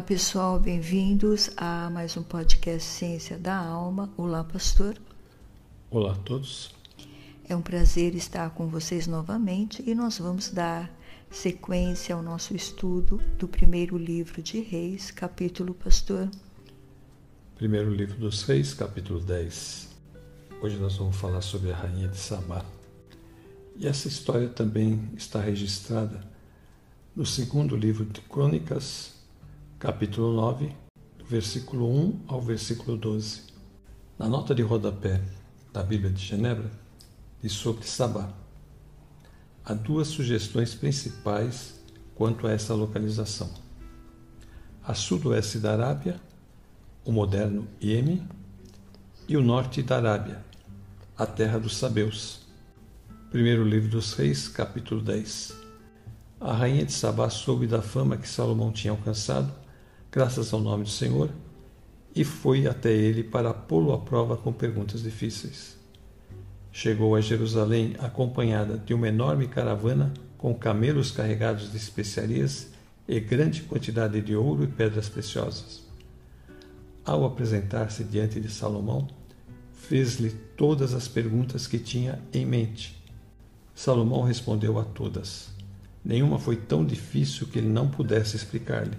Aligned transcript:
Olá 0.00 0.06
pessoal, 0.06 0.58
bem-vindos 0.58 1.50
a 1.58 1.90
mais 1.90 2.16
um 2.16 2.22
podcast 2.22 2.88
Ciência 2.88 3.36
da 3.36 3.54
Alma. 3.54 4.10
Olá, 4.16 4.42
pastor. 4.42 4.96
Olá 5.90 6.12
a 6.12 6.14
todos. 6.14 6.74
É 7.46 7.54
um 7.54 7.60
prazer 7.60 8.14
estar 8.14 8.48
com 8.54 8.66
vocês 8.66 9.06
novamente 9.06 9.84
e 9.86 9.94
nós 9.94 10.18
vamos 10.18 10.48
dar 10.48 10.90
sequência 11.30 12.14
ao 12.14 12.22
nosso 12.22 12.56
estudo 12.56 13.20
do 13.38 13.46
primeiro 13.46 13.98
livro 13.98 14.40
de 14.40 14.62
Reis, 14.62 15.10
capítulo 15.10 15.74
Pastor. 15.74 16.30
Primeiro 17.56 17.92
livro 17.92 18.18
dos 18.18 18.42
Reis, 18.44 18.72
capítulo 18.72 19.20
10. 19.20 19.86
Hoje 20.62 20.78
nós 20.78 20.96
vamos 20.96 21.16
falar 21.16 21.42
sobre 21.42 21.72
a 21.72 21.76
rainha 21.76 22.08
de 22.08 22.16
Sabá. 22.16 22.64
E 23.76 23.86
essa 23.86 24.08
história 24.08 24.48
também 24.48 25.10
está 25.14 25.42
registrada 25.42 26.26
no 27.14 27.26
segundo 27.26 27.76
livro 27.76 28.06
de 28.06 28.22
Crônicas, 28.22 29.19
capítulo 29.80 30.34
9, 30.34 30.76
versículo 31.26 31.90
1 31.90 32.24
ao 32.26 32.42
versículo 32.42 32.98
12. 32.98 33.44
Na 34.18 34.28
nota 34.28 34.54
de 34.54 34.60
rodapé 34.60 35.22
da 35.72 35.82
Bíblia 35.82 36.10
de 36.10 36.22
Genebra, 36.22 36.70
diz 37.42 37.52
sobre 37.52 37.86
Sabá. 37.86 38.28
Há 39.64 39.72
duas 39.72 40.08
sugestões 40.08 40.74
principais 40.74 41.82
quanto 42.14 42.46
a 42.46 42.52
essa 42.52 42.74
localização. 42.74 43.50
A 44.86 44.92
sudoeste 44.92 45.58
da 45.58 45.72
Arábia, 45.72 46.20
o 47.02 47.10
moderno 47.10 47.66
Iêmen, 47.80 48.28
e 49.26 49.34
o 49.34 49.42
norte 49.42 49.82
da 49.82 49.96
Arábia, 49.96 50.44
a 51.16 51.24
terra 51.24 51.58
dos 51.58 51.74
Sabeus. 51.78 52.40
Primeiro 53.30 53.64
livro 53.64 53.88
dos 53.88 54.12
Reis, 54.12 54.46
capítulo 54.46 55.00
10. 55.00 55.54
A 56.38 56.52
rainha 56.52 56.84
de 56.84 56.92
Sabá 56.92 57.30
soube 57.30 57.66
da 57.66 57.80
fama 57.80 58.18
que 58.18 58.28
Salomão 58.28 58.70
tinha 58.70 58.90
alcançado 58.90 59.59
graças 60.12 60.52
ao 60.52 60.60
nome 60.60 60.84
do 60.84 60.90
Senhor, 60.90 61.30
e 62.14 62.24
foi 62.24 62.66
até 62.66 62.92
ele 62.92 63.22
para 63.22 63.54
pô-lo 63.54 63.92
à 63.92 63.98
prova 63.98 64.36
com 64.36 64.52
perguntas 64.52 65.02
difíceis. 65.02 65.78
Chegou 66.72 67.14
a 67.14 67.20
Jerusalém 67.20 67.94
acompanhada 67.98 68.76
de 68.78 68.92
uma 68.92 69.08
enorme 69.08 69.46
caravana 69.46 70.12
com 70.36 70.54
camelos 70.54 71.10
carregados 71.10 71.70
de 71.70 71.76
especiarias 71.76 72.68
e 73.06 73.20
grande 73.20 73.62
quantidade 73.62 74.20
de 74.20 74.34
ouro 74.34 74.64
e 74.64 74.66
pedras 74.66 75.08
preciosas. 75.08 75.82
Ao 77.04 77.24
apresentar-se 77.24 78.04
diante 78.04 78.40
de 78.40 78.50
Salomão, 78.50 79.08
fez-lhe 79.72 80.30
todas 80.56 80.94
as 80.94 81.08
perguntas 81.08 81.66
que 81.66 81.78
tinha 81.78 82.20
em 82.32 82.44
mente. 82.44 83.00
Salomão 83.74 84.22
respondeu 84.22 84.78
a 84.78 84.84
todas. 84.84 85.50
Nenhuma 86.04 86.38
foi 86.38 86.56
tão 86.56 86.84
difícil 86.84 87.46
que 87.46 87.58
ele 87.58 87.68
não 87.68 87.88
pudesse 87.88 88.36
explicar-lhe. 88.36 88.96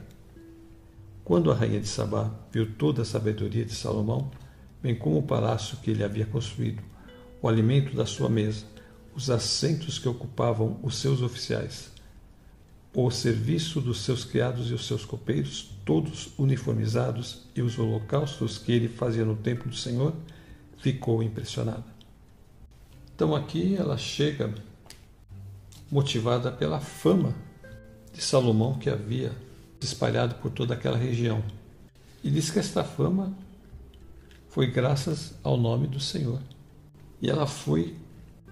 Quando 1.31 1.49
a 1.49 1.55
rainha 1.55 1.79
de 1.79 1.87
Sabá 1.87 2.29
viu 2.51 2.73
toda 2.73 3.03
a 3.03 3.05
sabedoria 3.05 3.63
de 3.63 3.73
Salomão, 3.73 4.29
bem 4.83 4.93
como 4.93 5.17
o 5.17 5.23
palácio 5.23 5.77
que 5.77 5.89
ele 5.89 6.03
havia 6.03 6.25
construído, 6.25 6.83
o 7.41 7.47
alimento 7.47 7.95
da 7.95 8.05
sua 8.05 8.27
mesa, 8.27 8.65
os 9.15 9.29
assentos 9.29 9.97
que 9.97 10.09
ocupavam 10.09 10.77
os 10.83 10.97
seus 10.97 11.21
oficiais, 11.21 11.89
o 12.93 13.09
serviço 13.09 13.79
dos 13.79 14.01
seus 14.01 14.25
criados 14.25 14.69
e 14.71 14.73
os 14.73 14.85
seus 14.85 15.05
copeiros, 15.05 15.73
todos 15.85 16.37
uniformizados, 16.37 17.43
e 17.55 17.61
os 17.61 17.79
holocaustos 17.79 18.57
que 18.57 18.73
ele 18.73 18.89
fazia 18.89 19.23
no 19.23 19.37
templo 19.37 19.69
do 19.69 19.75
Senhor, 19.77 20.13
ficou 20.79 21.23
impressionada. 21.23 21.85
Então 23.15 23.33
aqui 23.33 23.77
ela 23.77 23.97
chega 23.97 24.53
motivada 25.89 26.51
pela 26.51 26.81
fama 26.81 27.33
de 28.11 28.21
Salomão 28.21 28.77
que 28.77 28.89
havia 28.89 29.31
espalhado 29.85 30.35
por 30.35 30.51
toda 30.51 30.73
aquela 30.73 30.97
região. 30.97 31.43
E 32.23 32.29
diz 32.29 32.49
que 32.49 32.59
esta 32.59 32.83
fama 32.83 33.35
foi 34.49 34.67
graças 34.67 35.33
ao 35.43 35.57
nome 35.57 35.87
do 35.87 35.99
Senhor. 35.99 36.39
E 37.21 37.29
ela 37.29 37.47
foi 37.47 37.95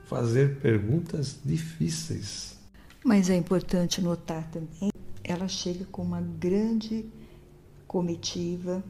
fazer 0.06 0.60
perguntas 0.60 1.40
difíceis. 1.46 2.58
Mas 3.04 3.30
é 3.30 3.36
importante 3.36 4.02
notar 4.02 4.50
também, 4.50 4.92
ela 5.24 5.48
chega 5.48 5.86
com 5.86 6.02
uma 6.02 6.22
grande 6.22 7.06
comitiva, 7.88 8.84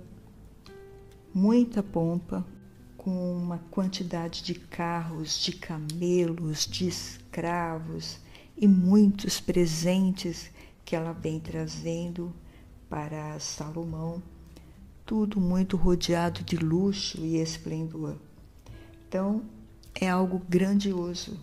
muita 1.34 1.84
pompa, 1.84 2.46
com 2.98 3.38
uma 3.38 3.60
quantidade 3.70 4.44
de 4.44 4.56
carros, 4.56 5.40
de 5.40 5.54
camelos, 5.54 6.66
de 6.66 6.88
escravos 6.88 8.18
e 8.58 8.68
muitos 8.68 9.40
presentes 9.40 10.52
que 10.90 10.96
ela 10.96 11.14
vem 11.14 11.40
trazendo 11.40 12.34
para 12.90 13.40
Salomão, 13.40 14.24
tudo 15.06 15.40
muito 15.40 15.78
rodeado 15.78 16.42
de 16.42 16.56
luxo 16.56 17.24
e 17.24 17.38
esplendor. 17.40 18.16
Então, 19.08 19.44
é 19.94 20.10
algo 20.10 20.42
grandioso. 20.50 21.40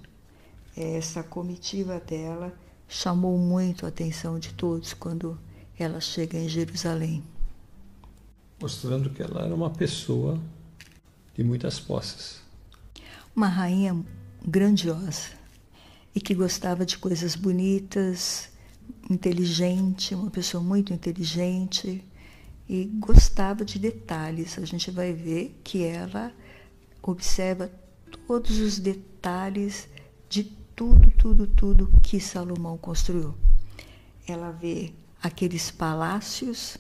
Essa 0.77 1.23
comitiva 1.23 2.01
dela 2.01 2.53
chamou 2.89 3.39
muito 3.39 3.87
a 3.87 3.89
atenção 3.89 4.37
de 4.37 4.53
todos 4.53 4.93
quando 4.93 5.39
ela 5.79 6.01
chega 6.01 6.37
em 6.37 6.49
Jerusalém. 6.49 7.23
Mostrando 8.61 9.11
que 9.11 9.23
ela 9.23 9.45
era 9.45 9.55
uma 9.55 9.71
pessoa 9.71 10.41
de 11.37 11.45
muitas 11.45 11.79
posses. 11.79 12.43
Uma 13.33 13.47
rainha 13.47 13.97
grandiosa 14.45 15.31
e 16.13 16.21
que 16.21 16.35
gostava 16.35 16.85
de 16.85 16.99
coisas 16.99 17.37
bonitas, 17.37 18.56
inteligente, 19.11 20.15
uma 20.15 20.31
pessoa 20.31 20.63
muito 20.63 20.93
inteligente 20.93 22.05
e 22.69 22.85
gostava 22.85 23.65
de 23.65 23.79
detalhes. 23.79 24.59
A 24.59 24.65
gente 24.65 24.91
vai 24.91 25.13
ver 25.13 25.61
que 25.63 25.85
ela 25.85 26.33
observa 27.03 27.71
todos 28.27 28.59
os 28.59 28.79
detalhes 28.79 29.89
de 30.29 30.45
tudo, 30.75 31.11
tudo, 31.13 31.47
tudo 31.47 31.91
que 32.03 32.21
Salomão 32.21 32.77
construiu. 32.77 33.35
Ela 34.27 34.51
vê 34.51 34.93
aqueles 35.23 35.71
palácios 35.71 36.77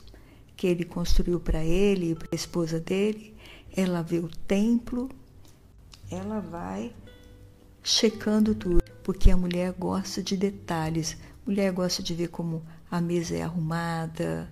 que 0.57 0.67
ele 0.67 0.85
construiu 0.85 1.39
para 1.39 1.65
ele 1.65 2.13
e 2.13 2.15
para 2.15 2.29
a 2.33 2.35
esposa 2.35 2.81
dele, 2.81 3.35
ela 3.77 4.03
vê 4.03 4.19
o 4.19 4.29
templo, 4.29 5.11
ela 6.11 6.41
vai 6.41 6.93
checando 7.83 8.55
tudo, 8.55 8.83
porque 9.03 9.31
a 9.31 9.37
mulher 9.37 9.73
gosta 9.73 10.23
de 10.23 10.37
detalhes, 10.37 11.17
Mulher 11.47 11.73
gosta 11.73 12.03
de 12.03 12.13
ver 12.13 12.29
como 12.29 12.61
a 12.91 13.01
mesa 13.01 13.37
é 13.37 13.43
arrumada, 13.43 14.51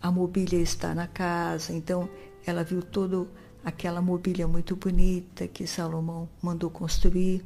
a 0.00 0.10
mobília 0.10 0.58
está 0.58 0.94
na 0.94 1.06
casa. 1.06 1.74
Então, 1.74 2.08
ela 2.46 2.64
viu 2.64 2.82
toda 2.82 3.28
aquela 3.62 4.00
mobília 4.00 4.48
muito 4.48 4.74
bonita 4.74 5.46
que 5.46 5.66
Salomão 5.66 6.26
mandou 6.40 6.70
construir. 6.70 7.44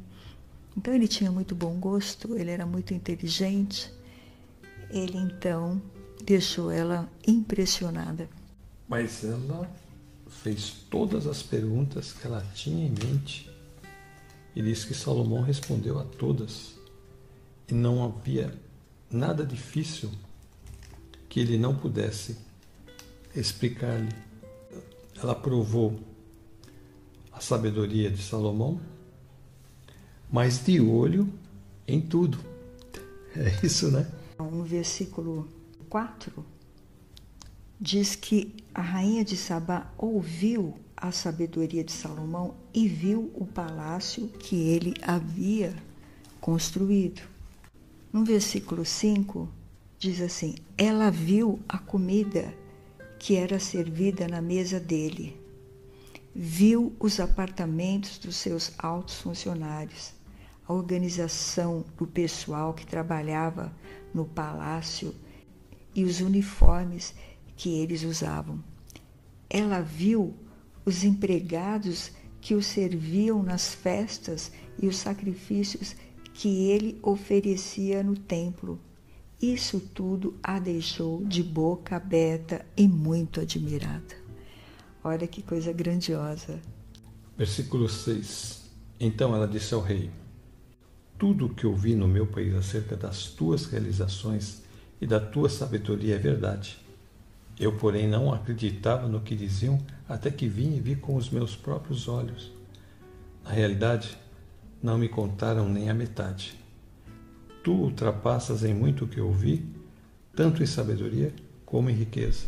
Então, 0.75 0.93
ele 0.93 1.07
tinha 1.07 1.29
muito 1.29 1.53
bom 1.53 1.77
gosto, 1.77 2.37
ele 2.37 2.49
era 2.49 2.65
muito 2.65 2.93
inteligente. 2.93 3.93
Ele 4.89 5.17
então 5.17 5.81
deixou 6.23 6.71
ela 6.71 7.09
impressionada. 7.27 8.29
Mas 8.87 9.21
ela 9.25 9.69
fez 10.29 10.85
todas 10.89 11.27
as 11.27 11.43
perguntas 11.43 12.13
que 12.13 12.25
ela 12.25 12.41
tinha 12.53 12.87
em 12.87 12.91
mente 12.91 13.51
e 14.55 14.61
disse 14.61 14.87
que 14.87 14.93
Salomão 14.93 15.41
respondeu 15.41 15.99
a 15.99 16.05
todas. 16.05 16.77
E 17.67 17.73
não 17.73 18.01
havia 18.01 18.53
nada 19.09 19.45
difícil 19.45 20.11
que 21.29 21.39
ele 21.39 21.57
não 21.57 21.75
pudesse 21.75 22.37
explicar-lhe. 23.35 24.13
Ela 25.21 25.35
provou 25.35 25.99
a 27.31 27.39
sabedoria 27.39 28.09
de 28.09 28.21
Salomão, 28.21 28.79
mas 30.31 30.63
de 30.63 30.79
olho 30.81 31.31
em 31.87 32.01
tudo. 32.01 32.39
É 33.35 33.65
isso, 33.65 33.91
né? 33.91 34.11
No 34.39 34.63
versículo 34.63 35.47
4, 35.89 36.45
diz 37.79 38.15
que 38.15 38.55
a 38.73 38.81
rainha 38.81 39.23
de 39.23 39.37
Sabá 39.37 39.91
ouviu 39.97 40.75
a 40.95 41.11
sabedoria 41.11 41.83
de 41.83 41.91
Salomão 41.91 42.55
e 42.73 42.87
viu 42.87 43.31
o 43.35 43.45
palácio 43.45 44.27
que 44.27 44.55
ele 44.55 44.95
havia 45.01 45.75
construído. 46.41 47.21
No 48.17 48.25
versículo 48.25 48.83
5, 48.83 49.47
diz 49.99 50.19
assim: 50.21 50.55
Ela 50.75 51.11
viu 51.11 51.59
a 51.69 51.77
comida 51.77 52.51
que 53.19 53.35
era 53.35 53.59
servida 53.59 54.27
na 54.27 54.41
mesa 54.41 54.79
dele, 54.79 55.39
viu 56.33 56.95
os 56.99 57.19
apartamentos 57.19 58.17
dos 58.17 58.35
seus 58.37 58.71
altos 58.79 59.21
funcionários, 59.21 60.13
a 60.67 60.73
organização 60.73 61.85
do 61.95 62.07
pessoal 62.07 62.73
que 62.73 62.87
trabalhava 62.87 63.71
no 64.11 64.25
palácio 64.25 65.13
e 65.93 66.03
os 66.03 66.19
uniformes 66.19 67.13
que 67.55 67.69
eles 67.69 68.01
usavam. 68.01 68.63
Ela 69.47 69.79
viu 69.81 70.33
os 70.83 71.03
empregados 71.03 72.11
que 72.41 72.55
o 72.55 72.63
serviam 72.63 73.43
nas 73.43 73.75
festas 73.75 74.51
e 74.81 74.87
os 74.87 74.97
sacrifícios 74.97 75.95
que 76.37 76.69
ele 76.69 76.99
oferecia 77.01 78.03
no 78.03 78.15
templo 78.15 78.79
Isso 79.41 79.79
tudo 79.79 80.35
a 80.41 80.59
deixou 80.59 81.25
de 81.25 81.41
boca 81.41 81.95
aberta 81.95 82.63
e 82.75 82.87
muito 82.87 83.39
admirada. 83.39 84.15
Olha 85.03 85.27
que 85.27 85.41
coisa 85.41 85.71
grandiosa. 85.71 86.59
Versículo 87.35 87.89
6. 87.89 88.69
Então 88.99 89.35
ela 89.35 89.47
disse 89.47 89.73
ao 89.73 89.81
rei: 89.81 90.11
Tudo 91.17 91.47
o 91.47 91.53
que 91.53 91.67
ouvi 91.67 91.95
no 91.95 92.07
meu 92.07 92.25
país 92.25 92.53
acerca 92.55 92.95
das 92.95 93.27
tuas 93.27 93.65
realizações 93.65 94.63
e 95.01 95.05
da 95.05 95.19
tua 95.19 95.49
sabedoria 95.49 96.15
é 96.15 96.19
verdade. 96.19 96.77
Eu, 97.59 97.77
porém, 97.77 98.07
não 98.07 98.31
acreditava 98.31 99.07
no 99.07 99.21
que 99.21 99.35
diziam 99.35 99.79
até 100.07 100.29
que 100.29 100.47
vim 100.47 100.75
e 100.75 100.79
vi 100.79 100.95
com 100.95 101.15
os 101.15 101.29
meus 101.31 101.55
próprios 101.55 102.07
olhos. 102.07 102.51
Na 103.43 103.51
realidade, 103.51 104.17
não 104.81 104.97
me 104.97 105.09
contaram 105.09 105.67
nem 105.67 105.89
a 105.89 105.93
metade. 105.93 106.57
Tu 107.63 107.71
ultrapassas 107.71 108.63
em 108.63 108.73
muito 108.73 109.05
o 109.05 109.07
que 109.07 109.19
ouvi, 109.19 109.65
tanto 110.35 110.63
em 110.63 110.65
sabedoria 110.65 111.33
como 111.65 111.89
em 111.89 111.93
riqueza. 111.93 112.45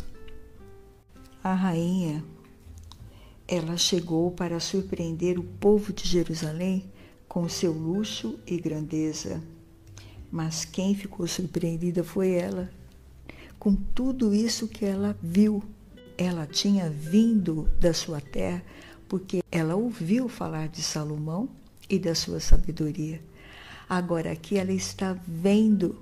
A 1.42 1.52
rainha, 1.54 2.24
ela 3.46 3.76
chegou 3.76 4.30
para 4.30 4.60
surpreender 4.60 5.38
o 5.38 5.42
povo 5.42 5.92
de 5.92 6.06
Jerusalém 6.06 6.90
com 7.28 7.48
seu 7.48 7.72
luxo 7.72 8.38
e 8.46 8.56
grandeza. 8.58 9.42
Mas 10.30 10.64
quem 10.64 10.94
ficou 10.94 11.26
surpreendida 11.26 12.04
foi 12.04 12.30
ela, 12.30 12.70
com 13.58 13.74
tudo 13.74 14.34
isso 14.34 14.68
que 14.68 14.84
ela 14.84 15.16
viu. 15.22 15.62
Ela 16.16 16.46
tinha 16.46 16.88
vindo 16.88 17.68
da 17.80 17.92
sua 17.92 18.20
terra 18.20 18.62
porque 19.08 19.42
ela 19.50 19.74
ouviu 19.74 20.28
falar 20.28 20.68
de 20.68 20.82
Salomão 20.82 21.48
e 21.90 21.98
da 21.98 22.14
sua 22.14 22.38
sabedoria. 22.38 23.20
Agora 23.88 24.30
aqui 24.30 24.56
ela 24.56 24.72
está 24.72 25.18
vendo. 25.26 26.00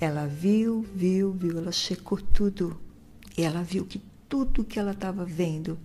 Ela 0.00 0.26
viu, 0.26 0.86
viu, 0.94 1.32
viu, 1.32 1.58
ela 1.58 1.72
checou 1.72 2.18
tudo. 2.20 2.80
E 3.36 3.42
ela 3.42 3.62
viu 3.62 3.84
que 3.84 4.00
tudo 4.28 4.64
que 4.64 4.78
ela 4.78 4.92
estava 4.92 5.24
vendo 5.24 5.76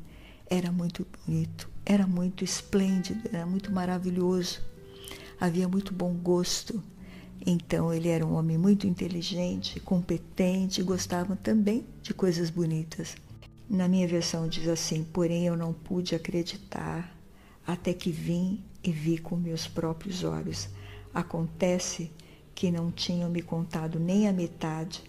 era 0.48 0.72
muito 0.72 1.08
bonito, 1.26 1.68
era 1.84 2.06
muito 2.06 2.44
esplêndido, 2.44 3.28
era 3.34 3.46
muito 3.46 3.72
maravilhoso. 3.72 4.62
Havia 5.40 5.68
muito 5.68 5.92
bom 5.92 6.14
gosto. 6.14 6.84
Então 7.44 7.92
ele 7.92 8.08
era 8.08 8.24
um 8.24 8.36
homem 8.36 8.58
muito 8.58 8.86
inteligente, 8.86 9.80
competente, 9.80 10.84
gostava 10.84 11.36
também 11.36 11.84
de 12.04 12.14
coisas 12.14 12.52
bonitas. 12.52 13.16
Na 13.68 13.88
minha 13.88 14.08
versão 14.08 14.48
diz 14.48 14.68
assim: 14.68 15.04
Porém 15.04 15.48
eu 15.48 15.58
não 15.58 15.74
pude 15.74 16.14
acreditar 16.14 17.18
até 17.66 17.94
que 17.94 18.12
vim 18.12 18.64
e 18.84 18.92
vi 18.92 19.18
com 19.18 19.36
meus 19.36 19.68
próprios 19.68 20.24
olhos. 20.24 20.70
Acontece 21.14 22.12
que 22.54 22.72
não 22.72 22.92
tinham 22.92 23.30
me 23.30 23.42
contado 23.42 24.00
nem 24.00 24.28
a 24.28 24.34
metade. 24.34 25.04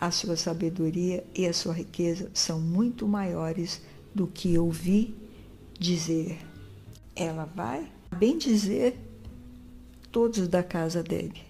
A 0.00 0.10
sua 0.10 0.36
sabedoria 0.36 1.24
e 1.34 1.46
a 1.46 1.52
sua 1.52 1.72
riqueza 1.72 2.30
são 2.32 2.60
muito 2.60 3.06
maiores 3.08 3.80
do 4.14 4.26
que 4.26 4.54
eu 4.54 4.70
vi 4.70 5.14
dizer. 5.78 6.38
Ela 7.16 7.44
vai 7.44 7.90
bem 8.16 8.38
dizer 8.38 8.96
todos 10.12 10.46
da 10.48 10.62
casa 10.62 11.02
dele. 11.02 11.42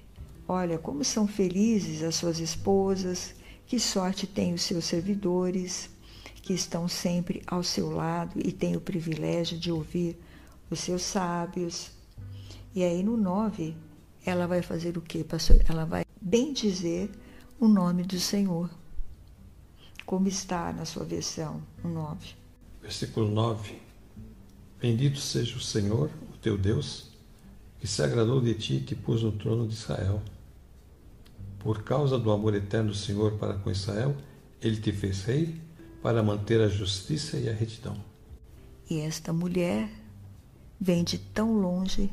Olha 0.46 0.78
como 0.78 1.04
são 1.04 1.26
felizes 1.26 2.02
as 2.02 2.14
suas 2.14 2.38
esposas, 2.38 3.34
que 3.66 3.78
sorte 3.78 4.26
têm 4.26 4.54
os 4.54 4.62
seus 4.62 4.86
servidores 4.86 5.90
que 6.42 6.54
estão 6.54 6.88
sempre 6.88 7.42
ao 7.46 7.62
seu 7.62 7.90
lado 7.90 8.40
e 8.42 8.50
têm 8.50 8.74
o 8.74 8.80
privilégio 8.80 9.58
de 9.58 9.70
ouvir 9.70 10.16
os 10.70 10.80
seus 10.80 11.02
sábios. 11.02 11.90
E 12.74 12.82
aí 12.82 13.02
no 13.02 13.16
9, 13.16 13.76
ela 14.24 14.46
vai 14.46 14.62
fazer 14.62 14.96
o 14.96 15.00
quê? 15.00 15.24
Ela 15.68 15.84
vai 15.84 16.04
bem 16.20 16.52
dizer 16.52 17.10
o 17.58 17.66
nome 17.66 18.02
do 18.02 18.18
Senhor. 18.18 18.70
Como 20.04 20.28
está 20.28 20.72
na 20.72 20.84
sua 20.84 21.04
versão, 21.04 21.62
o 21.84 21.88
9. 21.88 22.34
Versículo 22.80 23.28
9. 23.28 23.78
Bendito 24.80 25.18
seja 25.18 25.56
o 25.56 25.60
Senhor, 25.60 26.10
o 26.32 26.36
teu 26.38 26.56
Deus, 26.56 27.10
que 27.80 27.86
se 27.86 28.02
agradou 28.02 28.40
de 28.40 28.54
ti 28.54 28.74
e 28.74 28.80
te 28.80 28.94
pôs 28.94 29.22
no 29.22 29.32
trono 29.32 29.66
de 29.66 29.74
Israel. 29.74 30.22
Por 31.58 31.82
causa 31.82 32.18
do 32.18 32.30
amor 32.30 32.54
eterno 32.54 32.90
do 32.90 32.96
Senhor 32.96 33.32
para 33.32 33.54
com 33.54 33.70
Israel, 33.70 34.16
ele 34.60 34.80
te 34.80 34.92
fez 34.92 35.24
rei 35.24 35.60
para 36.02 36.22
manter 36.22 36.60
a 36.60 36.68
justiça 36.68 37.36
e 37.36 37.48
a 37.48 37.52
retidão. 37.52 37.96
E 38.88 39.00
esta 39.00 39.32
mulher 39.32 39.90
vem 40.80 41.02
de 41.02 41.18
tão 41.18 41.54
longe 41.54 42.10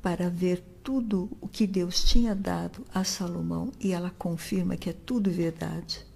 para 0.00 0.30
ver 0.30 0.62
tudo 0.82 1.28
o 1.40 1.48
que 1.48 1.66
Deus 1.66 2.04
tinha 2.04 2.34
dado 2.34 2.84
a 2.94 3.02
Salomão 3.02 3.72
e 3.80 3.92
ela 3.92 4.10
confirma 4.16 4.76
que 4.76 4.88
é 4.88 4.92
tudo 4.92 5.30
verdade. 5.30 6.06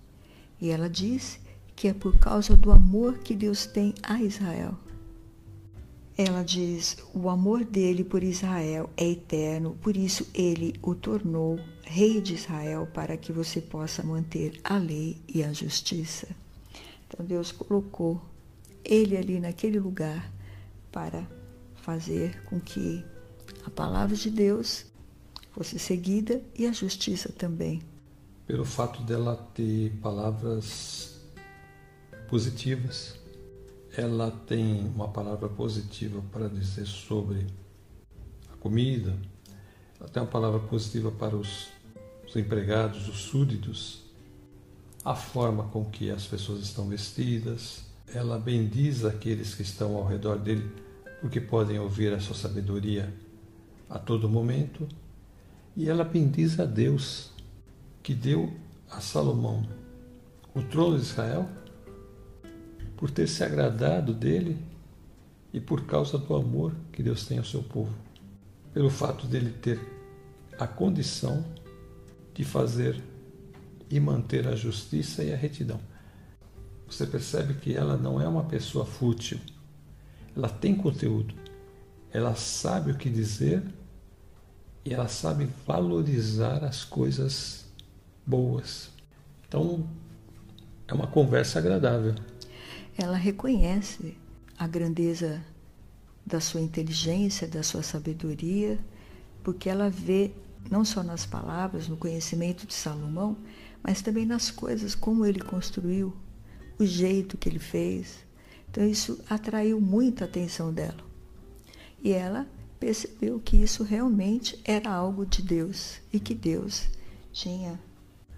E 0.60 0.70
ela 0.70 0.88
diz 0.88 1.40
que 1.74 1.88
é 1.88 1.92
por 1.92 2.18
causa 2.18 2.54
do 2.56 2.70
amor 2.70 3.18
que 3.18 3.34
Deus 3.34 3.66
tem 3.66 3.94
a 4.02 4.22
Israel. 4.22 4.76
Ela 6.16 6.42
diz: 6.44 6.98
o 7.14 7.28
amor 7.28 7.64
dele 7.64 8.04
por 8.04 8.22
Israel 8.22 8.90
é 8.96 9.08
eterno, 9.08 9.76
por 9.80 9.96
isso 9.96 10.26
ele 10.34 10.74
o 10.82 10.94
tornou 10.94 11.58
rei 11.82 12.20
de 12.20 12.34
Israel 12.34 12.86
para 12.92 13.16
que 13.16 13.32
você 13.32 13.60
possa 13.60 14.02
manter 14.02 14.60
a 14.62 14.76
lei 14.76 15.16
e 15.26 15.42
a 15.42 15.52
justiça. 15.52 16.28
Então 17.08 17.24
Deus 17.26 17.50
colocou 17.50 18.20
ele 18.84 19.16
ali 19.16 19.40
naquele 19.40 19.80
lugar 19.80 20.30
para 20.90 21.26
fazer 21.76 22.42
com 22.44 22.60
que 22.60 23.04
a 23.64 23.70
palavra 23.70 24.16
de 24.16 24.30
Deus 24.30 24.86
fosse 25.52 25.78
seguida 25.78 26.42
e 26.56 26.66
a 26.66 26.72
justiça 26.72 27.30
também. 27.32 27.82
Pelo 28.46 28.64
fato 28.64 29.02
dela 29.02 29.36
ter 29.54 29.92
palavras 30.00 31.20
positivas 32.28 33.20
ela 33.96 34.30
tem 34.30 34.86
uma 34.94 35.08
palavra 35.08 35.48
positiva 35.48 36.22
para 36.30 36.48
dizer 36.48 36.86
sobre 36.86 37.46
a 38.52 38.56
comida, 38.56 39.16
ela 39.98 40.08
tem 40.08 40.22
uma 40.22 40.28
palavra 40.28 40.60
positiva 40.60 41.10
para 41.10 41.36
os, 41.36 41.68
os 42.26 42.36
empregados, 42.36 43.08
os 43.08 43.18
súditos, 43.18 44.02
a 45.04 45.14
forma 45.14 45.64
com 45.64 45.84
que 45.84 46.10
as 46.10 46.26
pessoas 46.26 46.60
estão 46.60 46.86
vestidas. 46.88 47.84
Ela 48.12 48.38
bendiz 48.38 49.04
aqueles 49.04 49.54
que 49.54 49.62
estão 49.62 49.96
ao 49.96 50.06
redor 50.06 50.38
dele, 50.38 50.70
porque 51.20 51.40
podem 51.40 51.78
ouvir 51.78 52.12
a 52.12 52.20
sua 52.20 52.34
sabedoria 52.34 53.12
a 53.88 53.98
todo 53.98 54.28
momento. 54.28 54.88
E 55.76 55.88
ela 55.88 56.04
bendiz 56.04 56.58
a 56.58 56.64
Deus, 56.64 57.30
que 58.02 58.14
deu 58.14 58.52
a 58.90 59.00
Salomão 59.00 59.64
o 60.54 60.62
trono 60.62 60.96
de 60.96 61.02
Israel 61.02 61.48
por 62.96 63.10
ter 63.10 63.28
se 63.28 63.44
agradado 63.44 64.12
dele 64.12 64.58
e 65.52 65.60
por 65.60 65.86
causa 65.86 66.18
do 66.18 66.34
amor 66.34 66.74
que 66.92 67.02
Deus 67.02 67.24
tem 67.24 67.38
ao 67.38 67.44
seu 67.44 67.62
povo. 67.62 67.94
Pelo 68.74 68.90
fato 68.90 69.26
dele 69.26 69.50
ter 69.50 69.80
a 70.58 70.66
condição 70.66 71.44
de 72.34 72.44
fazer 72.44 73.02
e 73.88 73.98
manter 73.98 74.46
a 74.46 74.54
justiça 74.54 75.24
e 75.24 75.32
a 75.32 75.36
retidão. 75.36 75.80
Você 76.90 77.06
percebe 77.06 77.54
que 77.54 77.74
ela 77.74 77.96
não 77.96 78.20
é 78.20 78.28
uma 78.28 78.44
pessoa 78.44 78.84
fútil. 78.84 79.38
Ela 80.36 80.48
tem 80.48 80.74
conteúdo. 80.74 81.34
Ela 82.12 82.34
sabe 82.34 82.90
o 82.90 82.96
que 82.96 83.08
dizer 83.08 83.62
e 84.84 84.92
ela 84.92 85.08
sabe 85.08 85.48
valorizar 85.66 86.64
as 86.64 86.84
coisas 86.84 87.66
boas. 88.26 88.90
Então, 89.46 89.86
é 90.88 90.92
uma 90.92 91.06
conversa 91.06 91.58
agradável 91.58 92.14
ela 93.02 93.16
reconhece 93.16 94.16
a 94.58 94.66
grandeza 94.66 95.42
da 96.24 96.38
sua 96.38 96.60
inteligência, 96.60 97.48
da 97.48 97.62
sua 97.62 97.82
sabedoria, 97.82 98.78
porque 99.42 99.70
ela 99.70 99.88
vê 99.88 100.32
não 100.70 100.84
só 100.84 101.02
nas 101.02 101.24
palavras, 101.24 101.88
no 101.88 101.96
conhecimento 101.96 102.66
de 102.66 102.74
Salomão, 102.74 103.38
mas 103.82 104.02
também 104.02 104.26
nas 104.26 104.50
coisas, 104.50 104.94
como 104.94 105.24
ele 105.24 105.40
construiu, 105.40 106.14
o 106.80 106.86
jeito 106.86 107.36
que 107.36 107.48
ele 107.48 107.58
fez. 107.58 108.24
Então 108.70 108.84
isso 108.84 109.22
atraiu 109.28 109.80
muita 109.80 110.24
atenção 110.24 110.72
dela. 110.72 111.04
E 112.02 112.12
ela 112.12 112.46
percebeu 112.78 113.38
que 113.38 113.56
isso 113.56 113.82
realmente 113.82 114.58
era 114.64 114.90
algo 114.90 115.26
de 115.26 115.42
Deus 115.42 116.00
e 116.12 116.18
que 116.18 116.34
Deus 116.34 116.88
tinha 117.32 117.78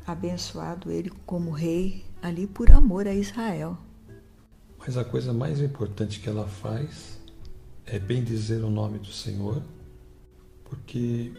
abençoado 0.05 0.91
ele 0.91 1.11
como 1.25 1.51
rei 1.51 2.05
ali 2.21 2.47
por 2.47 2.71
amor 2.73 3.07
a 3.07 3.15
Israel. 3.15 3.79
Mas 4.79 4.97
a 4.97 5.05
coisa 5.05 5.33
mais 5.33 5.61
importante 5.61 6.19
que 6.19 6.29
ela 6.29 6.49
faz 6.49 7.21
é 7.87 8.01
bem 8.01 8.25
dizer 8.25 8.65
o 8.65 8.71
nome 8.71 8.99
do 8.99 9.13
Senhor, 9.13 9.63
porque 10.65 11.33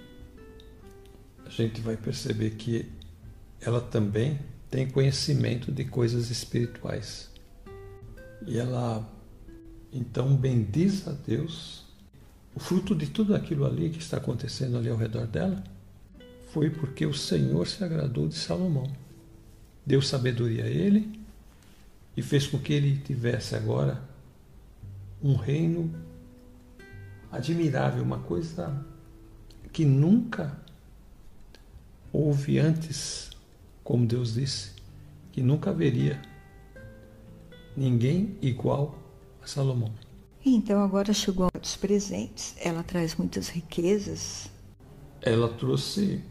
a 1.46 1.50
gente 1.50 1.82
vai 1.82 1.98
perceber 1.98 2.52
que 2.52 2.90
ela 3.60 3.82
também 3.82 4.40
tem 4.74 4.90
conhecimento 4.90 5.72
de 5.72 5.86
coisas 5.86 6.32
espirituais. 6.32 7.30
E 8.48 8.58
ela 8.58 9.08
então 9.92 10.36
bendiz 10.36 11.08
a 11.08 11.12
Deus. 11.12 11.86
O 12.56 12.60
fruto 12.60 12.96
de 12.96 13.06
tudo 13.06 13.36
aquilo 13.36 13.68
ali 13.68 13.92
que 13.92 14.00
está 14.00 14.18
acontecendo 14.18 14.76
ali 14.76 14.90
ao 14.90 14.98
redor 14.98 15.28
dela 15.28 15.64
foi 16.52 16.72
porque 16.72 17.06
o 17.06 17.14
Senhor 17.14 17.68
se 17.68 17.84
agradou 17.84 18.28
de 18.28 18.34
Salomão. 18.34 18.92
Deu 19.86 20.02
sabedoria 20.02 20.64
a 20.64 20.70
ele 20.70 21.22
e 22.18 22.24
fez 22.24 22.48
com 22.48 22.58
que 22.58 22.74
ele 22.74 22.98
tivesse 22.98 23.56
agora 23.56 24.02
um 25.22 25.36
reino 25.36 25.94
admirável, 27.32 28.02
uma 28.02 28.22
coisa 28.22 28.84
que 29.72 29.86
nunca 29.86 30.58
houve 32.12 32.58
antes, 32.58 33.33
como 33.84 34.06
Deus 34.06 34.34
disse, 34.34 34.72
que 35.32 35.42
nunca 35.42 35.72
haveria 35.72 36.22
ninguém 37.76 38.38
igual 38.42 38.98
a 39.42 39.48
Salomão. 39.48 39.92
Então 40.46 40.84
agora 40.84 41.14
chegou 41.14 41.48
a 41.54 41.58
dos 41.58 41.76
presentes. 41.76 42.56
Ela 42.60 42.84
traz 42.84 43.16
muitas 43.16 43.50
riquezas. 43.50 44.50
Ela 45.22 45.50
trouxe 45.50 46.22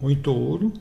muito 0.00 0.32
ouro, 0.32 0.72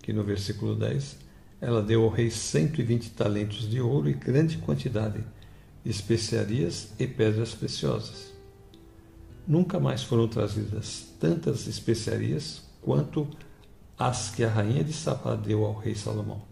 que 0.00 0.12
no 0.12 0.22
versículo 0.22 0.74
10 0.74 1.18
ela 1.60 1.82
deu 1.82 2.04
ao 2.04 2.10
rei 2.10 2.30
120 2.30 3.10
talentos 3.10 3.68
de 3.68 3.80
ouro 3.80 4.08
e 4.08 4.12
grande 4.12 4.58
quantidade 4.58 5.24
de 5.84 5.90
especiarias 5.90 6.92
e 6.98 7.06
pedras 7.06 7.54
preciosas. 7.54 8.32
Nunca 9.46 9.80
mais 9.80 10.02
foram 10.02 10.28
trazidas 10.28 11.06
tantas 11.18 11.66
especiarias 11.66 12.62
quanto 12.80 13.28
as 13.98 14.30
que 14.30 14.44
a 14.44 14.48
rainha 14.48 14.82
de 14.82 14.92
Sabá 14.92 15.34
deu 15.36 15.64
ao 15.64 15.74
rei 15.74 15.94
Salomão. 15.94 16.42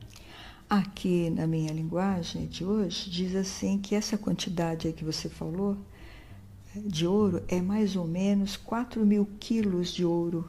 Aqui 0.69 1.29
na 1.29 1.47
minha 1.47 1.73
linguagem 1.73 2.47
de 2.47 2.65
hoje, 2.65 3.11
diz 3.11 3.35
assim 3.35 3.79
que 3.79 3.95
essa 3.95 4.17
quantidade 4.17 4.93
que 4.93 5.05
você 5.05 5.29
falou 5.29 5.77
de 6.75 7.07
ouro 7.07 7.43
é 7.49 7.61
mais 7.61 7.97
ou 7.97 8.07
menos 8.07 8.57
4 8.57 9.05
mil 9.05 9.29
quilos 9.39 9.93
de 9.93 10.05
ouro 10.05 10.49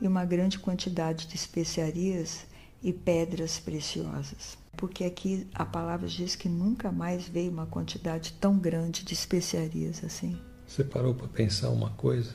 e 0.00 0.06
uma 0.06 0.24
grande 0.24 0.58
quantidade 0.58 1.26
de 1.26 1.36
especiarias 1.36 2.46
e 2.82 2.92
pedras 2.92 3.58
preciosas. 3.58 4.56
Porque 4.76 5.04
aqui 5.04 5.46
a 5.54 5.64
palavra 5.64 6.08
diz 6.08 6.34
que 6.34 6.48
nunca 6.48 6.90
mais 6.90 7.28
veio 7.28 7.50
uma 7.50 7.66
quantidade 7.66 8.32
tão 8.40 8.58
grande 8.58 9.04
de 9.04 9.14
especiarias 9.14 10.02
assim. 10.02 10.38
Você 10.66 10.82
parou 10.82 11.14
para 11.14 11.28
pensar 11.28 11.68
uma 11.70 11.90
coisa? 11.90 12.34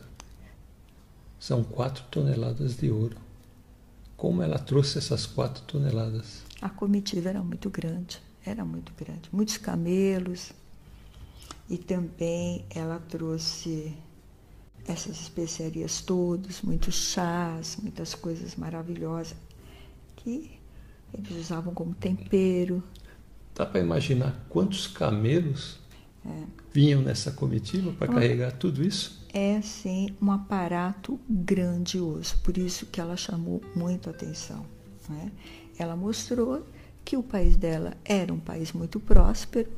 São 1.40 1.64
quatro 1.64 2.04
toneladas 2.12 2.78
de 2.78 2.92
ouro. 2.92 3.18
Como 4.20 4.44
ela 4.44 4.60
trouxe 4.60 4.98
essas 4.98 5.26
quatro 5.26 5.64
toneladas? 5.64 6.44
A 6.62 6.68
comitiva 6.68 7.30
era 7.30 7.42
muito 7.42 7.70
grande, 7.70 8.22
era 8.46 8.66
muito 8.66 8.92
grande. 8.94 9.30
Muitos 9.32 9.56
camelos. 9.56 10.52
E 11.70 11.78
também 11.78 12.66
ela 12.70 13.00
trouxe 13.00 13.96
essas 14.86 15.22
especiarias 15.22 16.02
todas, 16.02 16.62
muitos 16.62 16.96
chás, 16.96 17.78
muitas 17.82 18.14
coisas 18.14 18.58
maravilhosas 18.58 19.38
que 20.18 20.60
eles 21.14 21.32
usavam 21.38 21.74
como 21.74 21.94
tempero. 21.94 22.84
Dá 23.56 23.66
para 23.66 23.80
imaginar 23.80 24.46
quantos 24.50 24.86
camelos 24.86 25.80
é. 26.26 26.44
vinham 26.74 27.02
nessa 27.02 27.32
comitiva 27.32 27.94
para 27.94 28.12
carregar 28.12 28.52
tudo 28.52 28.84
isso? 28.84 29.19
É 29.34 29.62
sim 29.62 30.16
um 30.22 30.32
aparato 30.32 31.20
grandioso, 31.30 32.38
por 32.44 32.58
isso 32.58 32.88
que 32.88 33.00
ela 33.00 33.16
chamou 33.16 33.62
muito 33.76 34.10
atenção. 34.10 34.66
Né? 35.08 35.32
Ela 35.78 35.96
mostrou 35.96 36.66
que 37.06 37.16
o 37.16 37.24
país 37.24 37.56
dela 37.56 37.96
era 38.04 38.34
um 38.34 38.40
país 38.40 38.72
muito 38.72 39.00
próspero 39.00 39.70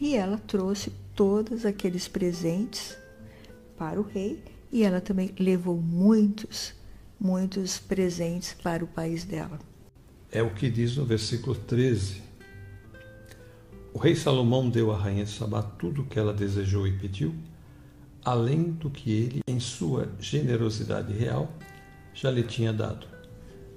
e 0.00 0.14
ela 0.14 0.38
trouxe 0.38 0.92
todos 1.14 1.64
aqueles 1.64 2.08
presentes 2.08 2.96
para 3.76 4.00
o 4.00 4.02
rei 4.02 4.42
e 4.72 4.82
ela 4.82 5.00
também 5.00 5.32
levou 5.38 5.76
muitos, 5.76 6.74
muitos 7.18 7.78
presentes 7.78 8.54
para 8.54 8.84
o 8.84 8.88
país 8.88 9.24
dela. 9.24 9.58
É 10.30 10.42
o 10.42 10.52
que 10.52 10.68
diz 10.68 10.96
no 10.96 11.04
versículo 11.04 11.54
13. 11.54 12.22
O 13.92 13.98
rei 13.98 14.16
Salomão 14.16 14.68
deu 14.68 14.90
à 14.90 14.98
rainha 14.98 15.24
de 15.24 15.30
Sabá 15.30 15.62
tudo 15.62 16.02
o 16.02 16.04
que 16.04 16.18
ela 16.18 16.34
desejou 16.34 16.88
e 16.88 16.98
pediu, 16.98 17.32
além 18.24 18.70
do 18.72 18.88
que 18.88 19.10
ele, 19.12 19.42
em 19.46 19.60
sua 19.60 20.08
generosidade 20.18 21.12
real, 21.12 21.52
já 22.14 22.30
lhe 22.30 22.42
tinha 22.42 22.72
dado. 22.72 23.06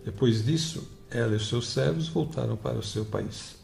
Depois 0.05 0.45
disso, 0.45 0.89
ela 1.09 1.33
e 1.33 1.35
os 1.35 1.49
seus 1.49 1.67
servos 1.69 2.07
voltaram 2.07 2.55
para 2.55 2.77
o 2.77 2.83
seu 2.83 3.03
país. 3.05 3.55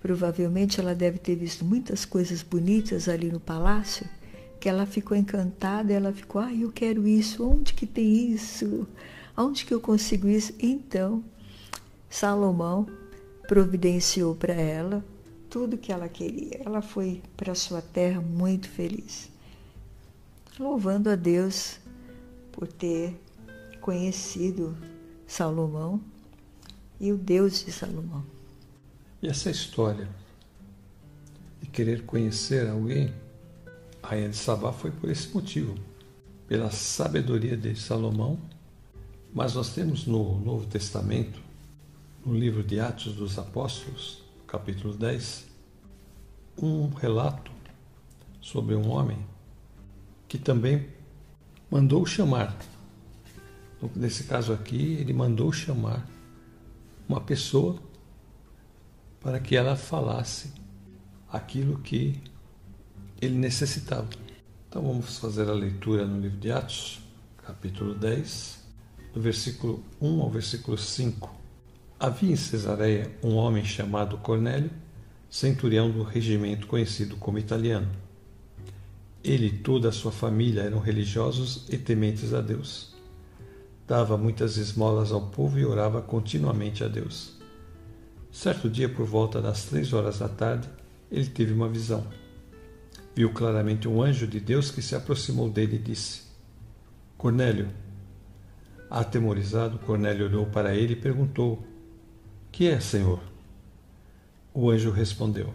Provavelmente 0.00 0.80
ela 0.80 0.94
deve 0.94 1.18
ter 1.18 1.34
visto 1.34 1.64
muitas 1.64 2.04
coisas 2.04 2.42
bonitas 2.42 3.08
ali 3.08 3.32
no 3.32 3.40
palácio, 3.40 4.06
que 4.60 4.68
ela 4.68 4.86
ficou 4.86 5.16
encantada, 5.16 5.92
ela 5.92 6.12
ficou, 6.12 6.40
ah, 6.40 6.52
eu 6.52 6.70
quero 6.70 7.06
isso, 7.06 7.48
onde 7.48 7.74
que 7.74 7.86
tem 7.86 8.32
isso? 8.32 8.86
Onde 9.36 9.64
que 9.64 9.72
eu 9.72 9.80
consigo 9.80 10.28
isso? 10.28 10.52
Então, 10.58 11.22
Salomão 12.10 12.86
providenciou 13.46 14.34
para 14.34 14.54
ela 14.54 15.04
tudo 15.48 15.78
que 15.78 15.92
ela 15.92 16.08
queria. 16.08 16.60
Ela 16.64 16.82
foi 16.82 17.22
para 17.36 17.54
sua 17.54 17.80
terra 17.80 18.20
muito 18.20 18.68
feliz, 18.68 19.30
louvando 20.58 21.08
a 21.08 21.16
Deus 21.16 21.78
por 22.52 22.66
ter 22.66 23.18
conhecido 23.80 24.76
Salomão 25.26 26.00
e 27.00 27.12
o 27.12 27.16
Deus 27.16 27.64
de 27.64 27.70
Salomão. 27.70 28.24
E 29.22 29.28
essa 29.28 29.50
história 29.50 30.08
de 31.60 31.68
querer 31.68 32.04
conhecer 32.04 32.68
alguém, 32.68 33.12
a 34.02 34.08
rainha 34.08 34.28
de 34.28 34.36
Sabá 34.36 34.72
foi 34.72 34.90
por 34.90 35.08
esse 35.10 35.32
motivo, 35.32 35.74
pela 36.46 36.70
sabedoria 36.70 37.56
de 37.56 37.76
Salomão. 37.76 38.38
Mas 39.32 39.54
nós 39.54 39.74
temos 39.74 40.06
no 40.06 40.40
Novo 40.40 40.66
Testamento 40.66 41.40
no 42.24 42.34
livro 42.34 42.64
de 42.64 42.80
Atos 42.80 43.14
dos 43.14 43.38
Apóstolos, 43.38 44.22
capítulo 44.46 44.94
10, 44.94 45.46
um 46.60 46.88
relato 46.88 47.50
sobre 48.40 48.74
um 48.74 48.88
homem 48.90 49.18
que 50.28 50.38
também 50.38 50.86
mandou 51.70 52.04
chamar. 52.04 52.56
Nesse 53.96 54.24
caso 54.24 54.52
aqui, 54.52 54.94
ele 55.00 55.12
mandou 55.12 55.50
chamar 55.52 56.06
uma 57.08 57.20
pessoa 57.20 57.78
para 59.20 59.40
que 59.40 59.56
ela 59.56 59.74
falasse 59.74 60.52
aquilo 61.32 61.78
que 61.78 62.20
ele 63.20 63.36
necessitava. 63.36 64.08
Então 64.68 64.82
vamos 64.82 65.18
fazer 65.18 65.48
a 65.48 65.54
leitura 65.54 66.06
no 66.06 66.20
livro 66.20 66.38
de 66.38 66.52
Atos, 66.52 67.00
capítulo 67.44 67.94
10, 67.94 68.66
do 69.14 69.20
versículo 69.20 69.82
1 70.00 70.20
ao 70.20 70.30
versículo 70.30 70.76
5. 70.76 71.34
Havia 71.98 72.32
em 72.32 72.36
Cesareia 72.36 73.10
um 73.22 73.34
homem 73.34 73.64
chamado 73.64 74.18
Cornélio, 74.18 74.70
centurião 75.30 75.90
do 75.90 76.02
regimento 76.02 76.66
conhecido 76.66 77.16
como 77.16 77.38
italiano. 77.38 77.90
Ele 79.22 79.46
e 79.46 79.58
toda 79.58 79.88
a 79.88 79.92
sua 79.92 80.12
família 80.12 80.62
eram 80.62 80.78
religiosos 80.78 81.66
e 81.68 81.76
tementes 81.76 82.32
a 82.32 82.40
Deus. 82.40 82.94
Dava 83.86 84.16
muitas 84.16 84.56
esmolas 84.56 85.12
ao 85.12 85.30
povo 85.30 85.58
e 85.58 85.64
orava 85.64 86.00
continuamente 86.00 86.84
a 86.84 86.88
Deus. 86.88 87.36
Certo 88.30 88.68
dia, 88.68 88.88
por 88.88 89.06
volta 89.06 89.40
das 89.40 89.64
três 89.64 89.92
horas 89.92 90.18
da 90.18 90.28
tarde, 90.28 90.68
ele 91.10 91.26
teve 91.26 91.52
uma 91.52 91.68
visão. 91.68 92.06
Viu 93.14 93.32
claramente 93.32 93.88
um 93.88 94.02
anjo 94.02 94.26
de 94.26 94.38
Deus 94.38 94.70
que 94.70 94.82
se 94.82 94.94
aproximou 94.94 95.50
dele 95.50 95.76
e 95.76 95.80
disse: 95.80 96.22
Cornélio. 97.16 97.68
Atemorizado, 98.90 99.78
Cornélio 99.80 100.26
olhou 100.26 100.46
para 100.46 100.74
ele 100.74 100.92
e 100.92 100.96
perguntou: 100.96 101.62
que 102.50 102.66
é, 102.66 102.80
Senhor? 102.80 103.20
O 104.52 104.70
anjo 104.70 104.90
respondeu: 104.90 105.52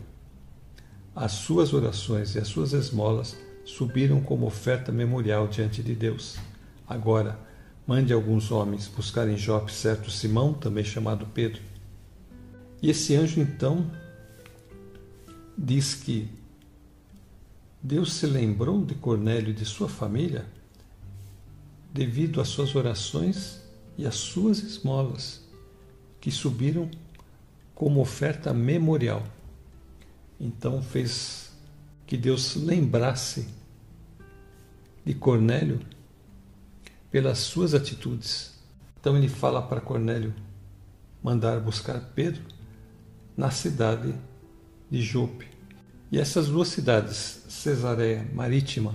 As 1.14 1.34
suas 1.34 1.74
orações 1.74 2.36
e 2.36 2.40
as 2.40 2.48
suas 2.48 2.72
esmolas 2.72 3.36
subiram 3.66 4.22
como 4.22 4.46
oferta 4.46 4.92
memorial 4.92 5.48
diante 5.48 5.82
de 5.82 5.96
Deus. 5.96 6.38
Agora, 6.88 7.40
mande 7.88 8.14
alguns 8.14 8.52
homens 8.52 8.88
buscar 8.88 9.28
em 9.28 9.38
Jope 9.38 9.72
certo 9.72 10.12
Simão, 10.12 10.54
também 10.54 10.84
chamado 10.84 11.26
Pedro. 11.28 11.62
E 12.82 12.90
esse 12.90 13.16
anjo 13.16 13.40
então 13.40 13.90
diz 15.58 15.96
que 15.96 16.28
Deus 17.82 18.14
se 18.14 18.26
lembrou 18.26 18.84
de 18.84 18.96
Cornélio 18.96 19.52
e 19.52 19.54
de 19.54 19.66
sua 19.66 19.90
família 19.90 20.46
devido 21.94 22.42
às 22.42 22.48
suas 22.48 22.76
orações 22.76 23.62
e 23.98 24.08
às 24.08 24.16
suas 24.16 24.60
esmolas 24.60 25.44
que 26.20 26.32
subiram 26.32 26.90
como 27.76 28.00
oferta 28.00 28.54
memorial. 28.54 29.24
Então 30.40 30.82
fez 30.82 31.43
que 32.14 32.18
Deus 32.18 32.56
lembrasse 32.56 33.48
de 35.04 35.16
Cornélio 35.16 35.80
pelas 37.10 37.40
suas 37.40 37.74
atitudes. 37.74 38.54
Então 39.00 39.18
ele 39.18 39.28
fala 39.28 39.64
para 39.64 39.82
Cornélio 39.82 40.32
mandar 41.24 41.60
buscar 41.60 42.00
Pedro 42.14 42.44
na 43.36 43.50
cidade 43.50 44.14
de 44.92 45.02
Jope. 45.02 45.48
E 46.12 46.20
essas 46.20 46.50
duas 46.50 46.68
cidades, 46.68 47.46
Cesareia 47.50 48.30
Marítima, 48.32 48.94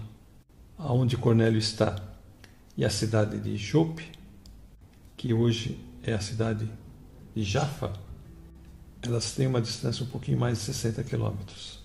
aonde 0.78 1.16
Cornélio 1.16 1.58
está, 1.58 2.00
e 2.76 2.84
a 2.84 2.90
cidade 2.90 3.40
de 3.40 3.56
Jope, 3.56 4.12
que 5.16 5.34
hoje 5.34 5.84
é 6.04 6.12
a 6.12 6.20
cidade 6.20 6.70
de 7.34 7.42
Jaffa, 7.42 7.92
elas 9.02 9.32
têm 9.32 9.48
uma 9.48 9.60
distância 9.60 10.04
um 10.04 10.08
pouquinho 10.08 10.38
mais 10.38 10.58
de 10.58 10.64
60 10.66 11.02
quilômetros. 11.02 11.77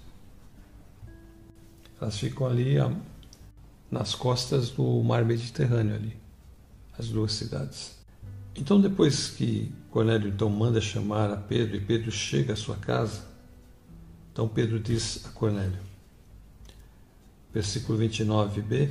Elas 2.03 2.19
ficam 2.19 2.45
ali 2.45 2.75
nas 3.89 4.13
costas 4.13 4.69
do 4.69 5.01
mar 5.01 5.23
Mediterrâneo 5.23 5.95
ali, 5.95 6.17
as 6.99 7.07
duas 7.07 7.31
cidades. 7.31 7.97
Então 8.53 8.81
depois 8.81 9.29
que 9.29 9.71
Cornélio 9.89 10.27
então 10.27 10.49
manda 10.49 10.81
chamar 10.81 11.31
a 11.31 11.37
Pedro 11.37 11.77
e 11.77 11.79
Pedro 11.79 12.11
chega 12.11 12.51
à 12.51 12.55
sua 12.57 12.75
casa, 12.75 13.25
então 14.33 14.49
Pedro 14.49 14.81
diz 14.81 15.25
a 15.25 15.29
Cornélio, 15.29 15.79
versículo 17.53 17.97
29b, 17.97 18.89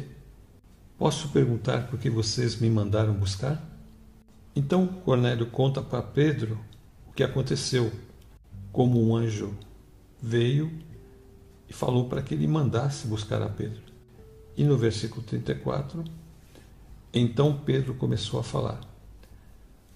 posso 0.97 1.29
perguntar 1.29 1.89
por 1.89 1.99
que 1.99 2.09
vocês 2.09 2.59
me 2.59 2.71
mandaram 2.71 3.13
buscar? 3.13 3.63
Então 4.57 4.87
Cornélio 4.87 5.49
conta 5.49 5.83
para 5.83 6.01
Pedro 6.01 6.59
o 7.09 7.13
que 7.13 7.23
aconteceu, 7.23 7.93
como 8.73 9.07
um 9.07 9.15
anjo 9.15 9.55
veio 10.19 10.73
e 11.73 11.75
falou 11.75 12.05
para 12.05 12.21
que 12.21 12.35
ele 12.35 12.47
mandasse 12.47 13.07
buscar 13.07 13.41
a 13.41 13.49
Pedro. 13.49 13.81
E 14.55 14.63
no 14.63 14.77
versículo 14.77 15.23
34, 15.23 16.05
então 17.15 17.59
Pedro 17.65 17.95
começou 17.95 18.39
a 18.39 18.43
falar. 18.43 18.79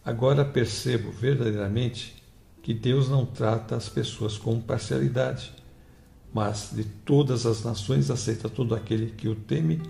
Agora 0.03 0.43
percebo 0.43 1.13
verdadeiramente 1.13 2.17
que 2.63 2.73
Deus 2.73 3.11
não 3.11 3.27
trata 3.27 3.77
as 3.77 3.91
pessoas 3.91 4.39
com 4.39 4.59
parcialidade, 4.59 5.53
mas 6.33 6.71
de 6.73 6.85
todas 6.85 7.45
as 7.45 7.63
nações 7.63 8.11
aceita 8.11 8.49
todo 8.49 8.75
aquele 8.75 9.11
que 9.11 9.29
o 9.29 9.35
teme 9.35 9.83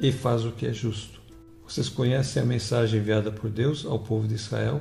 e 0.00 0.10
faz 0.10 0.46
o 0.46 0.52
que 0.52 0.66
é 0.66 0.72
justo. 0.72 1.20
Vocês 1.68 1.90
conhecem 1.90 2.42
a 2.42 2.46
mensagem 2.46 3.00
enviada 3.00 3.30
por 3.30 3.50
Deus 3.50 3.84
ao 3.84 3.98
povo 3.98 4.26
de 4.26 4.34
Israel, 4.34 4.80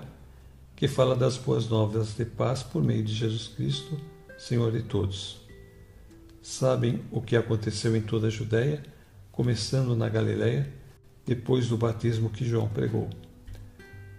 que 0.77 0.88
fala 0.88 1.13
das 1.13 1.36
boas 1.36 1.67
novas 1.67 2.15
de 2.15 2.24
paz 2.24 2.63
por 2.63 2.82
meio 2.82 3.03
de 3.03 3.13
Jesus 3.13 3.50
Cristo, 3.50 4.00
Senhor 4.38 4.72
de 4.72 4.84
todos. 4.84 5.42
Sabem 6.43 7.01
o 7.09 7.19
que 7.19 7.35
aconteceu 7.35 7.95
em 7.95 8.01
toda 8.01 8.27
a 8.27 8.29
Judéia, 8.29 8.83
começando 9.31 9.95
na 9.95 10.07
Galiléia, 10.07 10.71
depois 11.25 11.67
do 11.67 11.77
batismo 11.77 12.29
que 12.29 12.45
João 12.45 12.69
pregou 12.69 13.09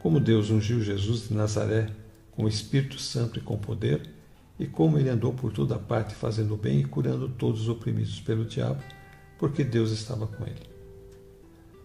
como 0.05 0.21
Deus 0.21 0.51
ungiu 0.51 0.83
Jesus 0.83 1.29
de 1.29 1.35
Nazaré 1.35 1.89
com 2.33 2.45
o 2.45 2.49
Espírito 2.49 2.99
Santo 2.99 3.39
e 3.39 3.43
com 3.43 3.57
poder, 3.57 4.03
e 4.61 4.67
como 4.67 4.99
ele 4.99 5.09
andou 5.09 5.33
por 5.33 5.51
toda 5.51 5.79
parte 5.79 6.15
fazendo 6.15 6.59
bem 6.59 6.81
e 6.81 6.85
curando 6.85 7.27
todos 7.27 7.63
os 7.63 7.69
oprimidos 7.71 8.21
pelo 8.21 8.45
diabo, 8.45 8.83
porque 9.39 9.65
Deus 9.65 9.93
estava 9.93 10.27
com 10.27 10.45
ele. 10.45 10.61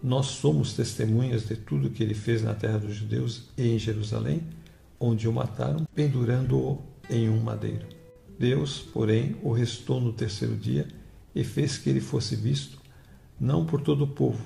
Nós 0.02 0.26
somos 0.26 0.74
testemunhas 0.74 1.48
de 1.48 1.56
tudo 1.56 1.88
que 1.88 2.02
ele 2.02 2.12
fez 2.12 2.42
na 2.42 2.52
terra 2.52 2.76
dos 2.76 2.94
judeus 2.94 3.48
e 3.56 3.70
em 3.70 3.78
Jerusalém, 3.78 4.42
onde 5.00 5.26
o 5.26 5.32
mataram, 5.32 5.86
pendurando-o 5.94 6.78
em 7.08 7.26
um 7.26 7.40
madeiro. 7.40 7.86
Deus, 8.40 8.78
porém, 8.78 9.36
o 9.42 9.52
restou 9.52 10.00
no 10.00 10.14
terceiro 10.14 10.56
dia 10.56 10.88
e 11.34 11.44
fez 11.44 11.76
que 11.76 11.90
ele 11.90 12.00
fosse 12.00 12.34
visto, 12.34 12.78
não 13.38 13.66
por 13.66 13.82
todo 13.82 14.04
o 14.04 14.08
povo, 14.08 14.42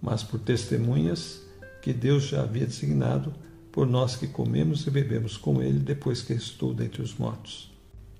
mas 0.00 0.22
por 0.22 0.40
testemunhas 0.40 1.42
que 1.82 1.92
Deus 1.92 2.28
já 2.28 2.44
havia 2.44 2.64
designado 2.64 3.34
por 3.70 3.86
nós 3.86 4.16
que 4.16 4.26
comemos 4.26 4.86
e 4.86 4.90
bebemos 4.90 5.36
com 5.36 5.60
ele 5.60 5.78
depois 5.78 6.22
que 6.22 6.32
restou 6.32 6.72
dentre 6.72 7.02
os 7.02 7.14
mortos. 7.18 7.70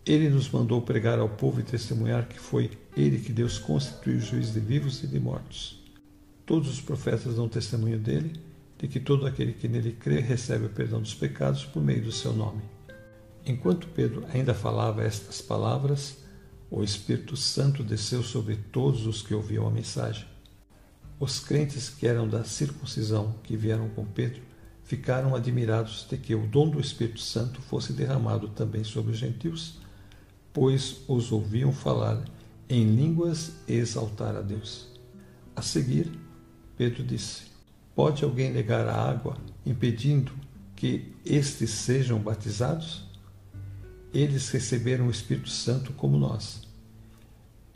Ele 0.05 0.29
nos 0.29 0.51
mandou 0.51 0.83
pregar 0.83 1.19
ao 1.19 1.31
povo 1.31 1.61
e 1.61 1.63
testemunhar 1.63 2.29
que 2.29 2.39
foi 2.39 2.71
ele 2.95 3.19
que 3.19 3.33
Deus 3.33 3.59
constituiu 3.59 4.21
juiz 4.21 4.53
de 4.53 4.61
vivos 4.61 5.03
e 5.03 5.07
de 5.07 5.19
mortos. 5.19 5.83
Todos 6.45 6.69
os 6.69 6.83
profetas 6.83 7.37
dão 7.37 7.49
testemunho 7.49 7.99
dele, 7.99 8.39
de 8.79 8.87
que 8.87 9.01
todo 9.01 9.27
aquele 9.27 9.55
que 9.55 9.67
nele 9.67 9.93
crê 9.93 10.21
recebe 10.21 10.67
o 10.67 10.69
perdão 10.69 11.01
dos 11.01 11.15
pecados 11.15 11.65
por 11.65 11.83
meio 11.83 12.03
do 12.03 12.13
seu 12.13 12.35
nome. 12.35 12.76
Enquanto 13.47 13.87
Pedro 13.87 14.27
ainda 14.35 14.53
falava 14.53 15.05
estas 15.05 15.41
palavras, 15.41 16.17
o 16.69 16.83
Espírito 16.83 17.37
Santo 17.37 17.85
desceu 17.85 18.25
sobre 18.25 18.57
todos 18.57 19.07
os 19.07 19.23
que 19.23 19.33
ouviam 19.33 19.69
a 19.69 19.71
mensagem. 19.71 20.27
Os 21.21 21.39
crentes 21.39 21.89
que 21.89 22.09
eram 22.09 22.27
da 22.29 22.43
circuncisão, 22.43 23.37
que 23.45 23.57
vieram 23.57 23.89
com 23.91 24.05
Pedro, 24.05 24.43
ficaram 24.83 25.35
admirados 25.35 26.05
de 26.11 26.17
que 26.17 26.35
o 26.35 26.45
dom 26.45 26.69
do 26.69 26.81
Espírito 26.81 27.21
Santo 27.21 27.63
fosse 27.63 27.93
derramado 27.93 28.49
também 28.49 28.83
sobre 28.83 29.13
os 29.13 29.19
gentios, 29.19 29.79
pois 30.53 31.03
os 31.07 31.31
ouviam 31.31 31.73
falar 31.73 32.25
em 32.69 32.85
línguas 32.97 33.53
e 33.69 33.75
exaltar 33.75 34.35
a 34.35 34.43
Deus. 34.43 34.89
A 35.55 35.63
seguir, 35.63 36.11
Pedro 36.77 37.05
disse: 37.05 37.45
Pode 37.95 38.25
alguém 38.25 38.53
negar 38.53 38.89
a 38.89 39.09
água, 39.09 39.39
impedindo 39.65 40.33
que 40.75 41.15
estes 41.25 41.71
sejam 41.71 42.19
batizados? 42.19 43.06
Eles 44.17 44.49
receberam 44.51 45.09
o 45.09 45.11
Espírito 45.11 45.51
Santo 45.51 45.93
como 45.93 46.17
nós 46.17 46.67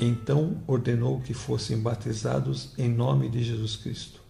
então 0.00 0.62
ordenou 0.66 1.20
que 1.20 1.34
fossem 1.34 1.78
batizados 1.78 2.72
em 2.78 2.88
nome 2.88 3.28
de 3.28 3.42
Jesus 3.42 3.76
Cristo. 3.76 4.20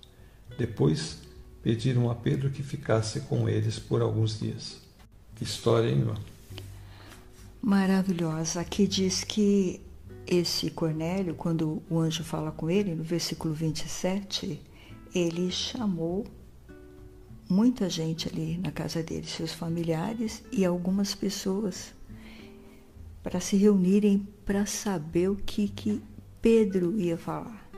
Depois 0.59 1.19
pediram 1.63 2.11
a 2.11 2.15
Pedro 2.15 2.51
que 2.51 2.63
ficasse 2.63 3.21
com 3.21 3.49
eles 3.49 3.79
por 3.79 4.03
alguns 4.03 4.39
dias. 4.39 4.79
Que 5.37 5.45
história, 5.45 5.89
hein, 5.89 6.01
irmão? 6.01 6.17
Maravilhosa. 7.63 8.61
Aqui 8.61 8.87
diz 8.87 9.23
que 9.23 9.81
esse 10.27 10.71
Cornélio, 10.71 11.35
quando 11.35 11.83
o 11.89 11.99
anjo 12.01 12.25
fala 12.25 12.51
com 12.51 12.69
ele, 12.69 12.95
no 12.95 13.05
versículo 13.05 13.55
27, 13.55 14.61
ele 15.15 15.51
chamou 15.53 16.27
muita 17.49 17.89
gente 17.89 18.29
ali 18.29 18.59
na 18.59 18.73
casa 18.73 19.03
dele, 19.03 19.27
seus 19.27 19.53
familiares 19.53 20.43
e 20.51 20.65
algumas 20.65 21.15
pessoas 21.15 21.93
para 23.23 23.41
se 23.41 23.57
reunirem 23.57 24.27
para 24.45 24.67
saber 24.67 25.29
o 25.29 25.37
que, 25.37 25.69
que 25.69 26.03
Pedro 26.41 26.99
ia 26.99 27.19
falar. 27.19 27.69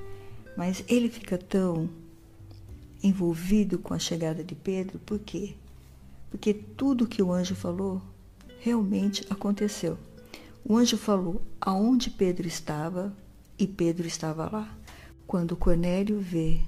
Mas 0.57 0.85
ele 0.88 1.09
fica 1.09 1.37
tão 1.37 1.88
envolvido 3.02 3.78
com 3.78 3.94
a 3.94 3.98
chegada 3.98 4.44
de 4.44 4.55
Pedro, 4.55 4.98
por 5.00 5.18
quê? 5.18 5.55
Porque 6.31 6.55
tudo 6.55 7.07
que 7.07 7.22
o 7.22 7.33
anjo 7.33 7.55
falou 7.55 8.00
realmente 8.61 9.26
aconteceu. 9.28 9.98
O 10.64 10.76
anjo 10.76 10.96
falou 10.96 11.42
aonde 11.61 12.09
Pedro 12.11 12.46
estava 12.46 13.12
e 13.59 13.66
Pedro 13.66 14.07
estava 14.07 14.48
lá. 14.50 14.78
Quando 15.26 15.57
Cornélio 15.57 16.20
vê 16.20 16.61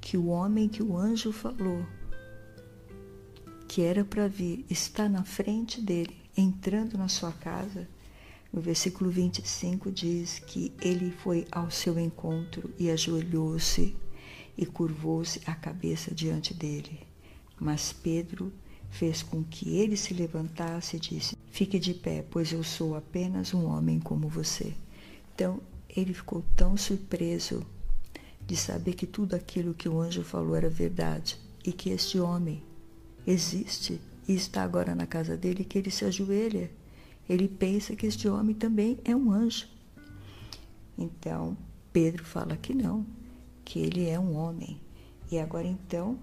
que 0.00 0.16
o 0.16 0.26
homem 0.26 0.68
que 0.68 0.82
o 0.82 0.96
anjo 0.96 1.32
falou 1.32 1.84
que 3.68 3.82
era 3.82 4.04
para 4.04 4.28
vir 4.28 4.64
está 4.68 5.08
na 5.08 5.24
frente 5.24 5.80
dele, 5.80 6.21
entrando 6.36 6.96
na 6.96 7.08
sua 7.08 7.32
casa, 7.32 7.88
no 8.52 8.60
versículo 8.60 9.10
25 9.10 9.90
diz 9.90 10.38
que 10.38 10.72
ele 10.80 11.10
foi 11.10 11.46
ao 11.50 11.70
seu 11.70 11.98
encontro 11.98 12.72
e 12.78 12.90
ajoelhou-se 12.90 13.96
e 14.56 14.66
curvou-se 14.66 15.40
a 15.46 15.54
cabeça 15.54 16.14
diante 16.14 16.52
dele. 16.52 17.00
Mas 17.58 17.92
Pedro 17.92 18.52
fez 18.90 19.22
com 19.22 19.42
que 19.42 19.76
ele 19.76 19.96
se 19.96 20.12
levantasse 20.12 20.96
e 20.96 21.00
disse: 21.00 21.36
Fique 21.50 21.78
de 21.78 21.94
pé, 21.94 22.24
pois 22.30 22.52
eu 22.52 22.62
sou 22.62 22.94
apenas 22.94 23.54
um 23.54 23.64
homem 23.66 23.98
como 23.98 24.28
você. 24.28 24.74
Então 25.34 25.60
ele 25.88 26.12
ficou 26.12 26.44
tão 26.54 26.76
surpreso 26.76 27.64
de 28.46 28.56
saber 28.56 28.94
que 28.94 29.06
tudo 29.06 29.34
aquilo 29.34 29.74
que 29.74 29.88
o 29.88 30.00
anjo 30.00 30.22
falou 30.22 30.54
era 30.54 30.68
verdade 30.68 31.38
e 31.64 31.72
que 31.72 31.90
este 31.90 32.18
homem 32.18 32.62
existe 33.26 34.00
e 34.26 34.34
está 34.34 34.62
agora 34.62 34.94
na 34.94 35.06
casa 35.06 35.36
dele, 35.36 35.64
que 35.64 35.78
ele 35.78 35.90
se 35.90 36.04
ajoelha. 36.04 36.70
Ele 37.28 37.48
pensa 37.48 37.96
que 37.96 38.06
este 38.06 38.28
homem 38.28 38.54
também 38.54 38.98
é 39.04 39.14
um 39.14 39.32
anjo. 39.32 39.66
Então, 40.96 41.56
Pedro 41.92 42.24
fala 42.24 42.56
que 42.56 42.74
não, 42.74 43.06
que 43.64 43.78
ele 43.78 44.08
é 44.08 44.18
um 44.18 44.34
homem. 44.36 44.80
E 45.30 45.38
agora 45.38 45.66
então, 45.66 46.18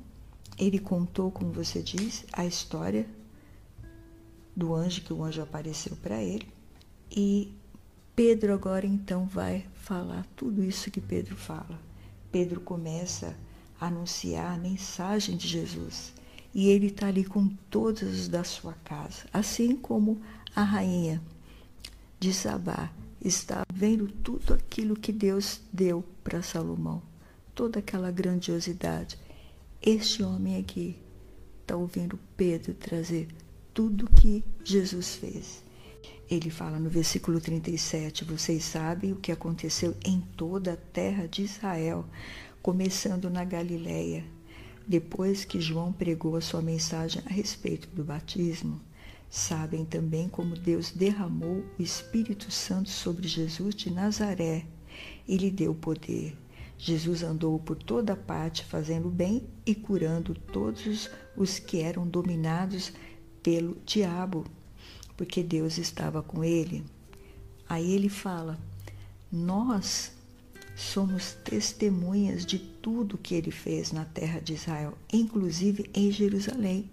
ele 0.58 0.80
contou, 0.80 1.32
como 1.32 1.52
você 1.52 1.82
diz, 1.82 2.26
a 2.34 2.46
história 2.46 3.08
do 4.56 4.74
anjo, 4.74 5.02
que 5.02 5.14
o 5.14 5.24
anjo 5.24 5.42
apareceu 5.42 5.96
para 5.98 6.22
ele. 6.22 6.48
E 7.10 7.54
Pedro 8.16 8.54
agora 8.54 8.86
então 8.86 9.26
vai 9.26 9.66
falar 9.74 10.26
tudo 10.36 10.64
isso 10.64 10.92
que 10.92 11.02
Pedro 11.02 11.36
fala. 11.36 11.80
Pedro 12.32 12.60
começa 12.60 13.36
a 13.80 13.88
anunciar 13.88 14.54
a 14.54 14.58
mensagem 14.58 15.36
de 15.38 15.48
Jesus 15.48 16.14
e 16.54 16.70
ele 16.70 16.88
está 16.88 17.08
ali 17.08 17.24
com 17.24 17.48
todos 17.70 18.02
os 18.04 18.28
da 18.28 18.44
sua 18.44 18.74
casa, 18.84 19.26
assim 19.32 19.76
como 19.76 20.20
a 20.56 20.64
rainha 20.64 21.22
de 22.20 22.34
Sabá 22.34 22.92
está 23.24 23.64
vendo 23.72 24.08
tudo 24.08 24.54
aquilo 24.54 24.96
que 24.96 25.12
Deus 25.12 25.62
deu 25.72 26.04
para 26.24 26.42
Salomão, 26.42 27.02
toda 27.54 27.80
aquela 27.80 28.12
grandiosidade. 28.12 29.18
Este 29.82 30.24
homem 30.24 30.58
aqui 30.58 30.98
está 31.62 31.76
ouvindo 31.76 32.20
Pedro 32.36 32.74
trazer 32.74 33.28
tudo 33.74 34.10
que 34.10 34.44
Jesus 34.64 35.16
fez. 35.16 35.64
Ele 36.30 36.50
fala 36.50 36.80
no 36.80 36.90
versículo 36.90 37.40
37: 37.40 38.24
Vocês 38.26 38.64
sabem 38.64 39.14
o 39.14 39.18
que 39.18 39.32
aconteceu 39.32 39.96
em 40.04 40.22
toda 40.36 40.74
a 40.74 40.78
terra 40.78 41.28
de 41.28 41.44
Israel, 41.44 42.06
começando 42.62 43.30
na 43.30 43.44
Galileia 43.44 44.24
Depois 44.90 45.46
que 45.46 45.62
João 45.62 45.94
pregou 45.94 46.36
a 46.36 46.42
sua 46.42 46.64
mensagem 46.64 47.22
a 47.24 47.30
respeito 47.30 47.88
do 47.90 48.04
batismo, 48.04 48.82
sabem 49.30 49.86
também 49.86 50.28
como 50.28 50.58
Deus 50.58 50.90
derramou 50.90 51.64
o 51.78 51.82
Espírito 51.84 52.50
Santo 52.50 52.90
sobre 52.90 53.28
Jesus 53.28 53.76
de 53.76 53.92
Nazaré 53.92 54.66
e 55.28 55.38
lhe 55.38 55.52
deu 55.52 55.76
poder. 55.76 56.36
Jesus 56.76 57.22
andou 57.22 57.60
por 57.60 57.76
toda 57.76 58.16
parte 58.16 58.66
fazendo 58.66 59.10
bem 59.10 59.44
e 59.64 59.76
curando 59.76 60.34
todos 60.34 61.08
os 61.38 61.60
que 61.60 61.82
eram 61.82 62.08
dominados 62.08 62.92
pelo 63.44 63.78
diabo, 63.86 64.44
porque 65.16 65.44
Deus 65.44 65.78
estava 65.78 66.24
com 66.24 66.44
ele. 66.44 66.84
Aí 67.70 67.94
ele 67.94 68.10
fala: 68.10 68.58
Nós 69.32 70.18
somos 70.80 71.34
testemunhas 71.44 72.46
de 72.46 72.58
tudo 72.58 73.18
que 73.18 73.36
ele 73.36 73.52
fez 73.52 73.92
na 73.92 74.06
terra 74.06 74.40
de 74.40 74.54
Israel, 74.54 74.98
inclusive 75.12 75.90
em 75.94 76.10
Jerusalém. 76.10 76.90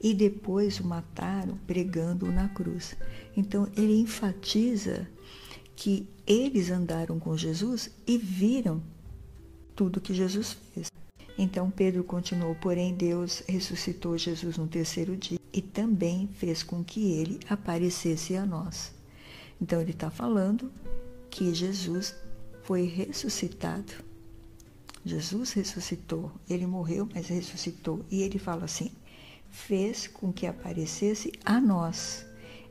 E 0.00 0.14
depois 0.14 0.80
o 0.80 0.86
mataram 0.86 1.58
pregando-o 1.66 2.32
na 2.32 2.48
cruz. 2.48 2.96
Então 3.36 3.68
ele 3.76 4.00
enfatiza 4.00 5.06
que 5.76 6.08
eles 6.26 6.70
andaram 6.70 7.18
com 7.18 7.36
Jesus 7.36 7.90
e 8.06 8.16
viram 8.16 8.82
tudo 9.76 10.00
que 10.00 10.14
Jesus 10.14 10.56
fez. 10.72 10.90
Então 11.36 11.70
Pedro 11.70 12.02
continuou, 12.04 12.54
porém 12.54 12.94
Deus 12.94 13.42
ressuscitou 13.46 14.16
Jesus 14.16 14.56
no 14.56 14.66
terceiro 14.66 15.16
dia 15.16 15.38
e 15.52 15.60
também 15.60 16.28
fez 16.38 16.62
com 16.62 16.82
que 16.82 17.12
ele 17.12 17.40
aparecesse 17.48 18.36
a 18.36 18.46
nós. 18.46 18.92
Então 19.60 19.80
ele 19.80 19.90
está 19.90 20.10
falando 20.10 20.72
que 21.30 21.52
Jesus 21.52 22.14
foi 22.68 22.82
ressuscitado. 22.82 23.94
Jesus 25.02 25.52
ressuscitou, 25.52 26.30
ele 26.50 26.66
morreu, 26.66 27.08
mas 27.14 27.26
ressuscitou. 27.28 28.04
E 28.10 28.20
ele 28.20 28.38
fala 28.38 28.66
assim: 28.66 28.90
fez 29.48 30.06
com 30.06 30.30
que 30.30 30.46
aparecesse 30.46 31.32
a 31.46 31.58
nós. 31.62 32.26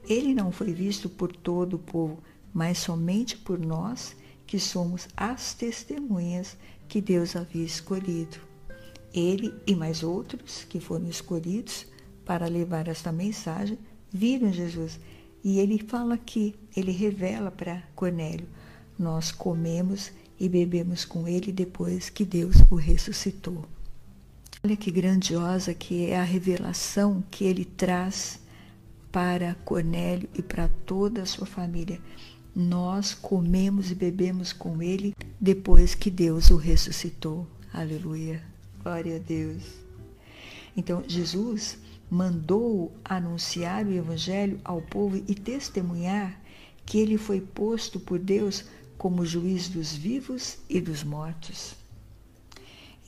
Ele 0.08 0.36
não 0.36 0.52
foi 0.52 0.72
visto 0.72 1.10
por 1.10 1.36
todo 1.36 1.78
o 1.78 1.80
povo, 1.80 2.20
mas 2.54 2.78
somente 2.78 3.36
por 3.36 3.58
nós, 3.58 4.16
que 4.46 4.60
somos 4.60 5.08
as 5.18 5.56
testemunhas 5.56 6.56
que 6.88 7.02
Deus 7.02 7.36
havia 7.36 7.66
escolhido. 7.66 8.38
Ele 9.12 9.52
e 9.66 9.76
mais 9.76 10.04
outros 10.04 10.64
que 10.64 10.80
foram 10.80 11.10
escolhidos 11.10 11.88
para 12.24 12.46
levar 12.46 12.88
esta 12.88 13.12
mensagem 13.12 13.80
viram 14.14 14.54
Jesus. 14.54 15.00
E 15.44 15.58
ele 15.58 15.80
fala 15.80 16.14
aqui, 16.14 16.54
ele 16.76 16.92
revela 16.92 17.50
para 17.50 17.82
Cornélio: 17.96 18.48
nós 18.98 19.32
comemos 19.32 20.12
e 20.40 20.48
bebemos 20.48 21.06
com 21.06 21.28
ele 21.28 21.52
depois 21.52 22.10
que 22.10 22.26
Deus 22.26 22.56
o 22.70 22.76
ressuscitou. 22.76 23.66
Olha 24.64 24.76
que 24.76 24.92
grandiosa 24.92 25.74
que 25.74 26.08
é 26.08 26.20
a 26.20 26.24
revelação 26.24 27.24
que 27.30 27.46
ele 27.46 27.64
traz 27.64 28.40
para 29.12 29.56
Cornélio 29.66 30.30
e 30.38 30.42
para 30.42 30.68
toda 30.86 31.22
a 31.22 31.26
sua 31.26 31.46
família. 31.46 32.00
Nós 32.56 33.14
comemos 33.14 33.92
e 33.92 33.96
bebemos 33.96 34.52
com 34.52 34.82
ele 34.82 35.16
depois 35.40 35.94
que 35.94 36.10
Deus 36.10 36.50
o 36.50 36.58
ressuscitou. 36.58 37.48
Aleluia. 37.72 38.44
Glória 38.84 39.18
a 39.18 39.20
Deus. 39.20 39.64
Então, 40.76 41.04
Jesus 41.08 41.78
mandou 42.10 42.92
anunciar 43.04 43.86
o 43.86 43.94
evangelho 43.94 44.60
ao 44.64 44.82
povo 44.82 45.18
e 45.18 45.36
testemunhar 45.36 46.40
que 46.86 46.98
ele 46.98 47.18
foi 47.18 47.42
posto 47.42 48.00
por 48.00 48.18
Deus 48.18 48.66
como 48.98 49.26
juiz 49.26 49.68
dos 49.70 49.94
vivos 49.94 50.58
e 50.70 50.82
dos 50.82 51.04
mortos. 51.04 51.76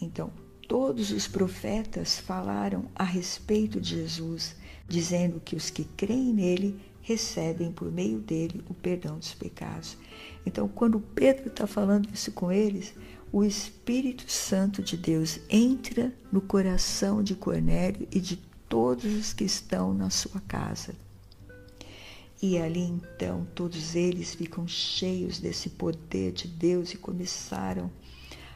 Então, 0.01 0.31
todos 0.67 1.11
os 1.11 1.27
profetas 1.27 2.19
falaram 2.19 2.85
a 2.95 3.03
respeito 3.03 3.81
de 3.81 3.95
Jesus, 3.95 4.55
dizendo 4.87 5.39
que 5.39 5.55
os 5.55 5.69
que 5.69 5.83
creem 5.83 6.33
nele 6.33 6.79
recebem 7.01 7.71
por 7.71 7.91
meio 7.91 8.19
dele 8.19 8.63
o 8.69 8.73
perdão 8.73 9.17
dos 9.17 9.33
pecados. 9.33 9.97
Então, 10.45 10.67
quando 10.67 10.99
Pedro 10.99 11.47
está 11.47 11.65
falando 11.65 12.09
isso 12.13 12.31
com 12.31 12.51
eles, 12.51 12.93
o 13.31 13.43
Espírito 13.43 14.31
Santo 14.31 14.81
de 14.81 14.95
Deus 14.95 15.39
entra 15.49 16.13
no 16.31 16.41
coração 16.41 17.23
de 17.23 17.35
Cornélio 17.35 18.07
e 18.11 18.19
de 18.19 18.37
todos 18.67 19.05
os 19.05 19.33
que 19.33 19.43
estão 19.43 19.93
na 19.93 20.09
sua 20.09 20.39
casa. 20.41 20.93
E 22.41 22.57
ali 22.57 22.81
então 22.81 23.45
todos 23.53 23.95
eles 23.95 24.33
ficam 24.33 24.65
cheios 24.65 25.39
desse 25.39 25.71
poder 25.71 26.31
de 26.31 26.47
Deus 26.47 26.93
e 26.93 26.97
começaram 26.97 27.91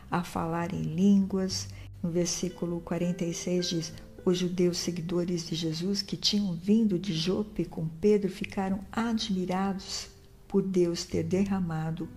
a 0.09 0.23
falar 0.23 0.73
em 0.73 0.81
línguas. 0.83 1.67
No 2.01 2.09
versículo 2.09 2.79
46 2.79 3.69
diz: 3.69 3.93
Os 4.23 4.37
judeus 4.37 4.77
seguidores 4.77 5.45
de 5.45 5.55
Jesus 5.55 6.01
que 6.01 6.15
tinham 6.15 6.53
vindo 6.53 6.97
de 6.97 7.13
Jope 7.13 7.65
com 7.65 7.87
Pedro 7.87 8.29
ficaram 8.29 8.79
admirados 8.89 10.07
por 10.47 10.61
Deus 10.61 11.03
ter 11.03 11.23
derramado 11.23 12.07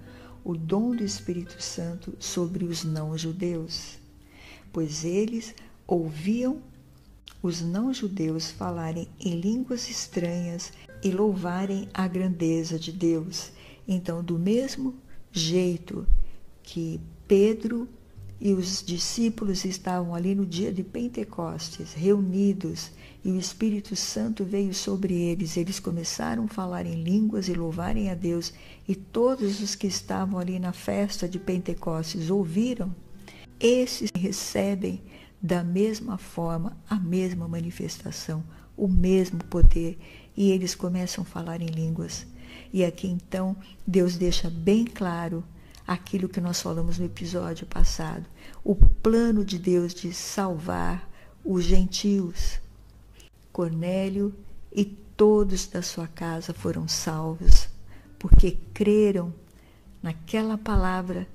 o 0.45 0.57
dom 0.57 0.95
do 0.95 1.03
Espírito 1.03 1.61
Santo 1.61 2.15
sobre 2.21 2.65
os 2.65 2.85
não-judeus, 2.85 3.99
pois 4.73 5.05
eles 5.05 5.53
ouviam 5.85 6.63
os 7.47 7.63
não-judeus 7.63 8.51
falarem 8.51 9.09
em 9.21 9.39
línguas 9.41 9.89
estranhas 9.89 10.73
e 11.03 11.11
louvarem 11.11 11.89
a 11.95 12.09
grandeza 12.09 12.79
de 12.79 12.93
Deus. 12.93 13.53
Então, 13.87 14.23
do 14.23 14.39
mesmo 14.39 14.95
jeito 15.31 16.07
que 16.63 17.01
Pedro 17.29 17.89
e 18.41 18.53
os 18.53 18.83
discípulos 18.85 19.65
estavam 19.65 20.15
ali 20.15 20.35
no 20.35 20.45
dia 20.45 20.73
de 20.73 20.83
Pentecostes, 20.83 21.95
reunidos, 21.95 22.91
e 23.25 23.31
o 23.31 23.39
Espírito 23.39 23.97
Santo 23.97 24.45
veio 24.45 24.75
sobre 24.75 25.15
eles. 25.15 25.57
Eles 25.57 25.81
começaram 25.81 26.45
a 26.45 26.49
falar 26.49 26.85
em 26.85 27.03
línguas 27.03 27.49
e 27.49 27.55
louvarem 27.55 28.11
a 28.11 28.15
Deus, 28.15 28.53
e 28.87 28.95
todos 28.95 29.63
os 29.63 29.75
que 29.75 29.87
estavam 29.87 30.39
ali 30.39 30.59
na 30.59 30.73
festa 30.73 31.29
de 31.29 31.39
Pentecostes 31.39 32.29
ouviram. 32.29 32.95
Esses 33.59 34.11
recebem 34.15 35.01
da 35.41 35.63
mesma 35.63 36.19
forma 36.19 36.77
a 36.89 36.97
mesma 36.97 37.47
manifestação, 37.47 38.43
o 38.77 38.89
mesmo 38.89 39.43
poder, 39.45 39.99
e 40.37 40.51
eles 40.51 40.75
começam 40.75 41.23
a 41.23 41.27
falar 41.27 41.61
em 41.61 41.67
línguas. 41.67 42.27
E 42.73 42.85
aqui 42.85 43.07
então 43.07 43.57
Deus 43.87 44.17
deixa 44.17 44.51
bem 44.51 44.85
claro 44.85 45.45
aquilo 45.87 46.29
que 46.29 46.41
nós 46.41 46.61
falamos 46.61 46.99
no 46.99 47.05
episódio 47.05 47.67
passado, 47.67 48.27
o 48.65 48.75
plano 48.75 49.45
de 49.45 49.59
Deus 49.59 49.95
de 49.95 50.13
salvar 50.13 51.09
os 51.45 51.65
gentios. 51.65 52.59
Cornélio 53.53 54.35
e 54.73 54.85
todos 54.85 55.67
da 55.67 55.81
sua 55.81 56.07
casa 56.09 56.53
foram 56.53 56.89
salvos, 56.89 57.69
porque 58.19 58.59
creram 58.75 59.33
naquela 60.03 60.59
palavra 60.59 61.27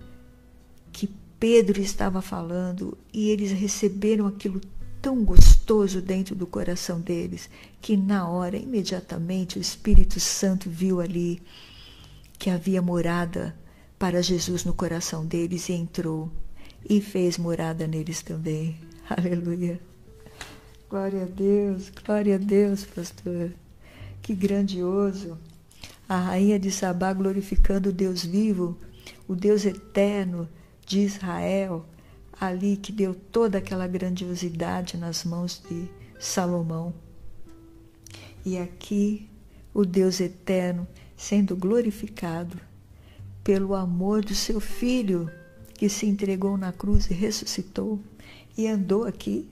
Pedro 1.42 1.82
estava 1.82 2.22
falando 2.22 2.96
e 3.12 3.32
eles 3.32 3.52
receberam 3.52 4.28
aquilo 4.28 4.62
tão 5.02 5.26
gostoso 5.26 6.00
dentro 6.00 6.36
do 6.36 6.46
coração 6.46 7.02
deles 7.02 7.50
que 7.82 7.98
na 7.98 8.30
hora, 8.30 8.56
imediatamente, 8.58 9.58
o 9.58 9.60
Espírito 9.60 10.20
Santo 10.20 10.70
viu 10.70 11.02
ali 11.02 11.42
que 12.38 12.52
havia 12.52 12.80
morada 12.80 13.58
para 13.98 14.22
Jesus 14.22 14.64
no 14.64 14.72
coração 14.72 15.26
deles 15.26 15.68
e 15.68 15.74
entrou 15.74 16.32
e 16.88 17.02
fez 17.02 17.40
morada 17.40 17.88
neles 17.88 18.22
também. 18.22 18.80
Aleluia. 19.10 19.82
Glória 20.88 21.24
a 21.24 21.26
Deus, 21.26 21.92
glória 22.06 22.36
a 22.36 22.38
Deus, 22.38 22.86
pastor. 22.86 23.52
Que 24.22 24.36
grandioso. 24.36 25.40
A 26.08 26.20
rainha 26.20 26.60
de 26.60 26.70
Sabá 26.70 27.12
glorificando 27.12 27.90
o 27.90 27.94
Deus 27.94 28.24
vivo, 28.24 28.78
o 29.28 29.36
Deus 29.36 29.66
eterno 29.66 30.48
de 30.92 31.00
Israel, 31.00 31.86
ali 32.40 32.76
que 32.76 32.92
deu 32.92 33.16
toda 33.16 33.60
aquela 33.60 33.88
grandiosidade 33.88 34.98
nas 34.98 35.24
mãos 35.24 35.64
de 35.70 35.90
Salomão. 36.20 36.94
E 38.46 38.58
aqui 38.58 39.30
o 39.74 39.86
Deus 39.86 40.20
eterno 40.20 40.86
sendo 41.16 41.56
glorificado 41.56 42.60
pelo 43.42 43.74
amor 43.74 44.22
do 44.26 44.36
seu 44.36 44.60
filho 44.60 45.32
que 45.76 45.88
se 45.88 46.06
entregou 46.06 46.58
na 46.58 46.74
cruz 46.74 47.10
e 47.10 47.14
ressuscitou 47.14 47.98
e 48.58 48.68
andou 48.68 49.06
aqui. 49.06 49.50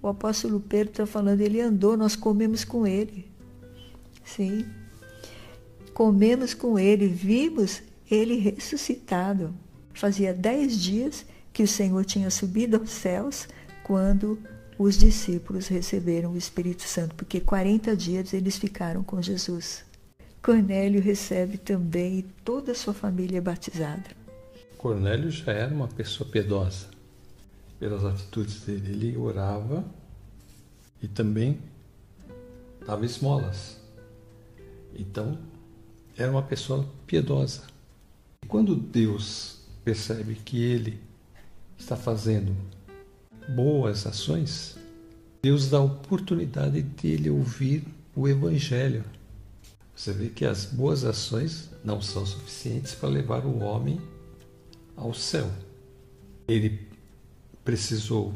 O 0.00 0.06
apóstolo 0.06 0.60
Pedro 0.60 0.92
está 0.92 1.06
falando, 1.06 1.40
ele 1.40 1.60
andou, 1.60 1.96
nós 1.96 2.14
comemos 2.14 2.64
com 2.64 2.86
ele. 2.86 3.28
Sim. 4.24 4.64
Comemos 5.92 6.54
com 6.54 6.78
ele, 6.78 7.08
vimos 7.08 7.82
ele 8.08 8.36
ressuscitado. 8.36 9.52
Fazia 9.94 10.32
dez 10.34 10.80
dias 10.80 11.24
que 11.52 11.62
o 11.62 11.68
Senhor 11.68 12.04
tinha 12.04 12.30
subido 12.30 12.76
aos 12.76 12.90
céus 12.90 13.48
quando 13.82 14.38
os 14.78 14.96
discípulos 14.96 15.68
receberam 15.68 16.32
o 16.32 16.36
Espírito 16.36 16.82
Santo, 16.82 17.14
porque 17.14 17.40
40 17.40 17.94
dias 17.96 18.32
eles 18.32 18.56
ficaram 18.56 19.02
com 19.04 19.20
Jesus. 19.20 19.84
Cornélio 20.42 21.00
recebe 21.00 21.56
também 21.58 22.24
toda 22.44 22.72
a 22.72 22.74
sua 22.74 22.92
família 22.92 23.40
batizada. 23.40 24.10
Cornélio 24.76 25.30
já 25.30 25.52
era 25.52 25.72
uma 25.72 25.86
pessoa 25.86 26.28
piedosa. 26.28 26.86
pelas 27.82 28.04
atitudes 28.04 28.60
dele. 28.60 28.92
Ele 28.92 29.16
orava 29.16 29.84
e 31.02 31.08
também 31.08 31.58
dava 32.86 33.04
esmolas. 33.04 33.76
Então, 34.94 35.36
era 36.16 36.30
uma 36.30 36.42
pessoa 36.44 36.88
piedosa. 37.08 37.62
E 38.44 38.46
quando 38.46 38.76
Deus 38.76 39.61
percebe 39.84 40.34
que 40.34 40.62
ele 40.62 41.00
está 41.78 41.96
fazendo 41.96 42.56
boas 43.48 44.06
ações, 44.06 44.76
Deus 45.42 45.68
dá 45.68 45.78
a 45.78 45.82
oportunidade 45.82 46.82
dele 46.82 47.30
ouvir 47.30 47.84
o 48.14 48.28
Evangelho. 48.28 49.04
Você 49.94 50.12
vê 50.12 50.28
que 50.28 50.44
as 50.44 50.64
boas 50.64 51.04
ações 51.04 51.70
não 51.84 52.00
são 52.00 52.24
suficientes 52.24 52.94
para 52.94 53.08
levar 53.08 53.44
o 53.44 53.58
homem 53.58 54.00
ao 54.96 55.12
céu. 55.12 55.50
Ele 56.46 56.88
precisou 57.64 58.34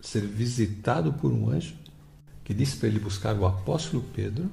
ser 0.00 0.26
visitado 0.26 1.12
por 1.12 1.32
um 1.32 1.50
anjo 1.50 1.74
que 2.44 2.52
disse 2.52 2.76
para 2.76 2.88
ele 2.88 2.98
buscar 2.98 3.38
o 3.38 3.46
apóstolo 3.46 4.04
Pedro, 4.14 4.50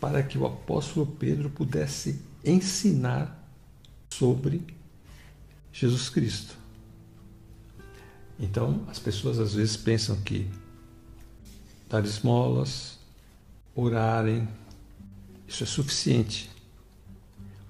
para 0.00 0.22
que 0.22 0.38
o 0.38 0.46
apóstolo 0.46 1.06
Pedro 1.06 1.50
pudesse 1.50 2.20
ensinar 2.44 3.39
sobre 4.10 4.62
Jesus 5.72 6.08
Cristo. 6.08 6.56
Então, 8.38 8.84
as 8.88 8.98
pessoas 8.98 9.38
às 9.38 9.54
vezes 9.54 9.76
pensam 9.76 10.20
que 10.22 10.50
dar 11.88 12.04
esmolas, 12.04 12.98
orarem, 13.74 14.48
isso 15.46 15.62
é 15.62 15.66
suficiente. 15.66 16.50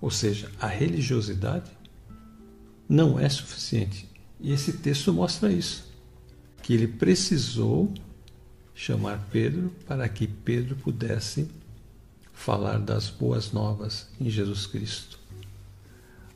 Ou 0.00 0.10
seja, 0.10 0.50
a 0.60 0.66
religiosidade 0.66 1.70
não 2.88 3.18
é 3.18 3.28
suficiente. 3.28 4.08
E 4.40 4.52
esse 4.52 4.74
texto 4.74 5.12
mostra 5.12 5.52
isso, 5.52 5.84
que 6.62 6.72
ele 6.72 6.88
precisou 6.88 7.92
chamar 8.74 9.28
Pedro 9.30 9.70
para 9.86 10.08
que 10.08 10.26
Pedro 10.26 10.74
pudesse 10.74 11.48
falar 12.32 12.78
das 12.78 13.10
boas 13.10 13.52
novas 13.52 14.08
em 14.18 14.30
Jesus 14.30 14.66
Cristo. 14.66 15.19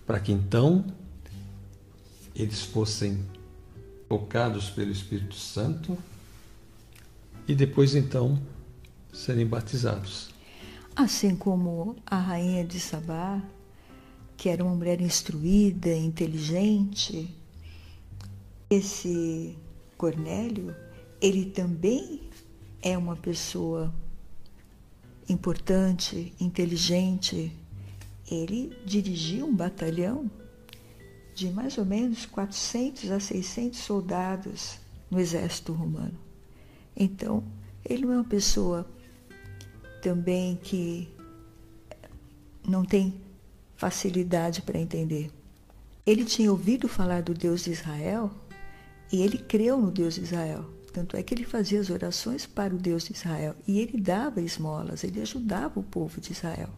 Para 0.07 0.21
que 0.21 0.33
então 0.33 0.85
eles 2.35 2.63
fossem 2.63 3.25
tocados 4.09 4.69
pelo 4.71 4.91
Espírito 4.91 5.35
Santo 5.35 5.97
e 7.47 7.55
depois 7.55 7.95
então 7.95 8.41
serem 9.13 9.47
batizados. 9.47 10.31
Assim 10.97 11.35
como 11.35 11.97
a 12.07 12.19
rainha 12.19 12.65
de 12.65 12.79
Sabá, 12.79 13.43
que 14.37 14.49
era 14.49 14.63
uma 14.65 14.75
mulher 14.75 15.01
instruída, 15.01 15.93
inteligente, 15.95 17.35
esse 18.69 19.57
Cornélio, 19.97 20.75
ele 21.21 21.47
também 21.47 22.21
é 22.83 22.97
uma 22.99 23.17
pessoa 23.17 23.93
importante, 25.29 26.33
inteligente. 26.39 27.53
Ele 28.31 28.77
dirigiu 28.85 29.47
um 29.47 29.55
batalhão 29.55 30.31
de 31.35 31.51
mais 31.51 31.77
ou 31.77 31.85
menos 31.85 32.27
400 32.27 33.11
a 33.11 33.21
600 33.21 33.79
soldados 33.81 34.79
no 35.11 35.21
exército 35.21 35.73
romano. 35.73 36.19
Então, 36.97 37.43
ele 37.85 38.07
não 38.07 38.13
é 38.13 38.17
uma 38.17 38.25
pessoa 38.25 38.87
também 40.01 40.57
que 40.57 41.09
não 42.67 42.85
tem 42.85 43.21
facilidade 43.77 44.63
para 44.63 44.79
entender. 44.79 45.31
Ele 46.07 46.25
tinha 46.25 46.51
ouvido 46.51 46.87
falar 46.89 47.23
do 47.23 47.35
Deus 47.35 47.65
de 47.65 47.73
Israel 47.73 48.31
e 49.13 49.23
ele 49.23 49.39
creu 49.39 49.81
no 49.81 49.91
Deus 49.91 50.15
de 50.15 50.23
Israel. 50.23 50.65
Tanto 50.93 51.17
é 51.17 51.23
que 51.23 51.35
ele 51.35 51.45
fazia 51.45 51.81
as 51.81 51.91
orações 51.91 52.47
para 52.47 52.75
o 52.75 52.79
Deus 52.79 53.05
de 53.05 53.13
Israel 53.13 53.57
e 53.67 53.81
ele 53.81 54.01
dava 54.01 54.41
esmolas, 54.41 55.03
ele 55.03 55.21
ajudava 55.21 55.81
o 55.81 55.83
povo 55.83 56.21
de 56.21 56.33
Israel. 56.33 56.71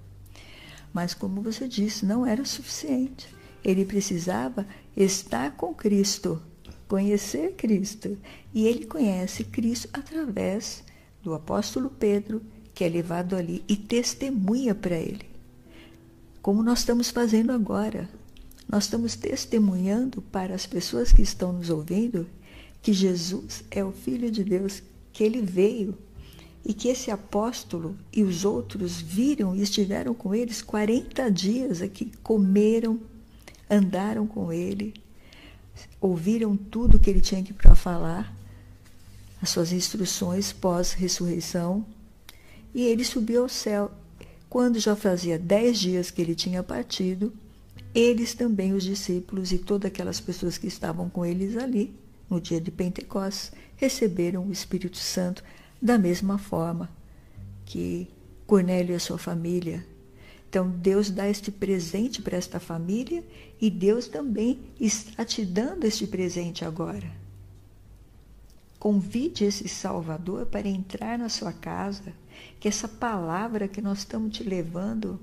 Mas, 0.93 1.15
como 1.15 1.43
você 1.43 1.69
disse, 1.69 2.07
não 2.07 2.27
era 2.27 2.45
suficiente. 2.45 3.29
Ele 3.65 3.85
precisava 3.85 4.67
estar 4.97 5.57
com 5.57 5.75
Cristo, 5.75 6.41
conhecer 6.89 7.55
Cristo. 7.55 8.17
E 8.55 8.67
ele 8.67 8.87
conhece 8.87 9.45
Cristo 9.45 9.89
através 9.93 10.85
do 11.23 11.35
apóstolo 11.35 11.91
Pedro, 11.91 12.43
que 12.75 12.85
é 12.85 12.89
levado 12.89 13.37
ali 13.37 13.65
e 13.69 13.77
testemunha 13.77 14.75
para 14.75 14.97
ele. 14.97 15.27
Como 16.41 16.63
nós 16.63 16.81
estamos 16.81 17.11
fazendo 17.11 17.53
agora. 17.53 18.09
Nós 18.69 18.85
estamos 18.85 19.15
testemunhando 19.15 20.21
para 20.23 20.55
as 20.55 20.67
pessoas 20.67 21.13
que 21.13 21.23
estão 21.23 21.53
nos 21.53 21.71
ouvindo 21.71 22.27
que 22.83 22.93
Jesus 22.93 23.65
é 23.71 23.85
o 23.85 23.91
Filho 23.91 24.31
de 24.31 24.45
Deus, 24.45 24.83
que 25.13 25.25
ele 25.25 25.41
veio 25.41 25.99
e 26.67 26.75
que 26.75 26.89
esse 26.89 27.13
apóstolo 27.13 27.97
e 28.13 28.25
os 28.25 28.45
outros 28.45 29.01
viram 29.01 29.55
e 29.55 29.63
estiveram 29.63 30.13
com 30.13 30.35
eles 30.35 30.61
40 30.61 31.31
dias 31.31 31.81
aqui, 31.81 32.11
comeram, 32.25 32.99
andaram 33.71 34.27
com 34.27 34.53
ele, 34.53 34.93
ouviram 36.01 36.57
tudo 36.57 36.99
que 36.99 37.09
ele 37.09 37.21
tinha 37.21 37.41
que 37.41 37.53
para 37.53 37.77
falar, 37.77 38.37
as 39.41 39.51
suas 39.51 39.71
instruções 39.71 40.53
pós-ressurreição, 40.53 41.87
e 42.75 42.83
ele 42.83 43.05
subiu 43.05 43.45
ao 43.45 43.49
céu. 43.49 43.93
Quando 44.51 44.81
já 44.81 44.97
fazia 44.97 45.39
dez 45.39 45.79
dias 45.79 46.11
que 46.11 46.21
ele 46.21 46.35
tinha 46.35 46.65
partido, 46.65 47.33
eles 47.95 48.35
também, 48.35 48.73
os 48.73 48.83
discípulos 48.83 49.53
e 49.53 49.59
todas 49.59 49.87
aquelas 49.87 50.19
pessoas 50.19 50.59
que 50.59 50.67
estavam 50.67 51.09
com 51.09 51.25
eles 51.25 51.57
ali, 51.57 51.95
no 52.29 52.41
dia 52.41 52.61
de 52.61 52.73
Pentecostes, 52.73 53.53
receberam 53.77 54.45
o 54.45 54.53
Espírito 54.53 54.97
Santo 54.97 55.45
da 55.87 55.99
mesma 55.99 56.37
forma 56.37 56.91
que 57.65 58.09
Cornélio 58.47 58.93
e 58.93 58.97
a 58.97 59.01
sua 59.01 59.19
família 59.19 59.85
então, 60.49 60.71
Deus 60.71 61.11
dá 61.11 61.29
este 61.29 61.51
presente 61.51 62.23
para 62.23 62.37
esta 62.37 62.59
família 62.59 63.23
e 63.61 63.69
Deus 63.69 64.09
também 64.09 64.59
está 64.81 65.25
te 65.25 65.45
dando 65.45 65.85
este 65.85 66.07
presente 66.07 66.65
agora. 66.65 67.11
Convide 68.79 69.45
esse 69.45 69.69
Salvador 69.69 70.47
para 70.47 70.67
entrar 70.67 71.19
na 71.19 71.29
sua 71.29 71.53
casa, 71.53 72.15
que 72.61 72.69
essa 72.69 72.87
palavra 72.87 73.69
que 73.69 73.83
nós 73.83 73.99
estamos 73.99 74.35
te 74.35 74.45
levando 74.45 75.21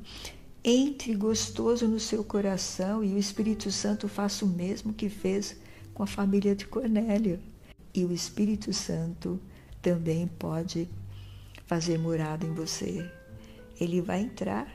entre 0.64 1.16
gostoso 1.16 1.88
no 1.88 2.00
seu 2.00 2.24
coração 2.24 3.04
e 3.04 3.14
o 3.14 3.18
Espírito 3.18 3.72
Santo 3.72 4.08
faça 4.08 4.46
o 4.46 4.48
mesmo 4.48 4.94
que 4.94 5.10
fez 5.10 5.56
com 5.94 6.04
a 6.04 6.08
família 6.08 6.56
de 6.56 6.68
Cornélio. 6.68 7.40
E 7.92 8.04
o 8.04 8.12
Espírito 8.12 8.74
Santo 8.74 9.40
também 9.84 10.26
pode 10.26 10.90
fazer 11.68 12.00
morada 12.00 12.46
em 12.46 12.54
você. 12.54 13.08
Ele 13.80 14.02
vai 14.02 14.22
entrar 14.22 14.68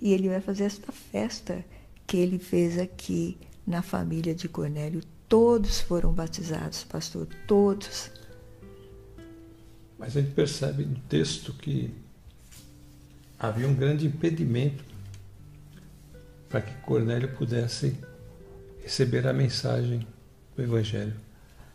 e 0.00 0.12
ele 0.12 0.28
vai 0.28 0.40
fazer 0.40 0.64
esta 0.64 0.90
festa 0.90 1.62
que 2.06 2.16
ele 2.16 2.38
fez 2.38 2.78
aqui 2.78 3.38
na 3.66 3.82
família 3.82 4.34
de 4.34 4.48
Cornélio. 4.48 5.02
Todos 5.28 5.80
foram 5.80 6.12
batizados, 6.12 6.82
pastor, 6.84 7.28
todos. 7.46 8.10
Mas 9.98 10.16
a 10.16 10.20
gente 10.20 10.32
percebe 10.32 10.84
no 10.84 10.98
texto 11.00 11.52
que 11.52 11.94
havia 13.38 13.68
um 13.68 13.74
grande 13.74 14.06
impedimento 14.06 14.84
para 16.48 16.62
que 16.62 16.74
Cornélio 16.82 17.36
pudesse 17.36 17.96
receber 18.82 19.26
a 19.26 19.32
mensagem 19.32 20.06
do 20.56 20.62
Evangelho. 20.62 21.14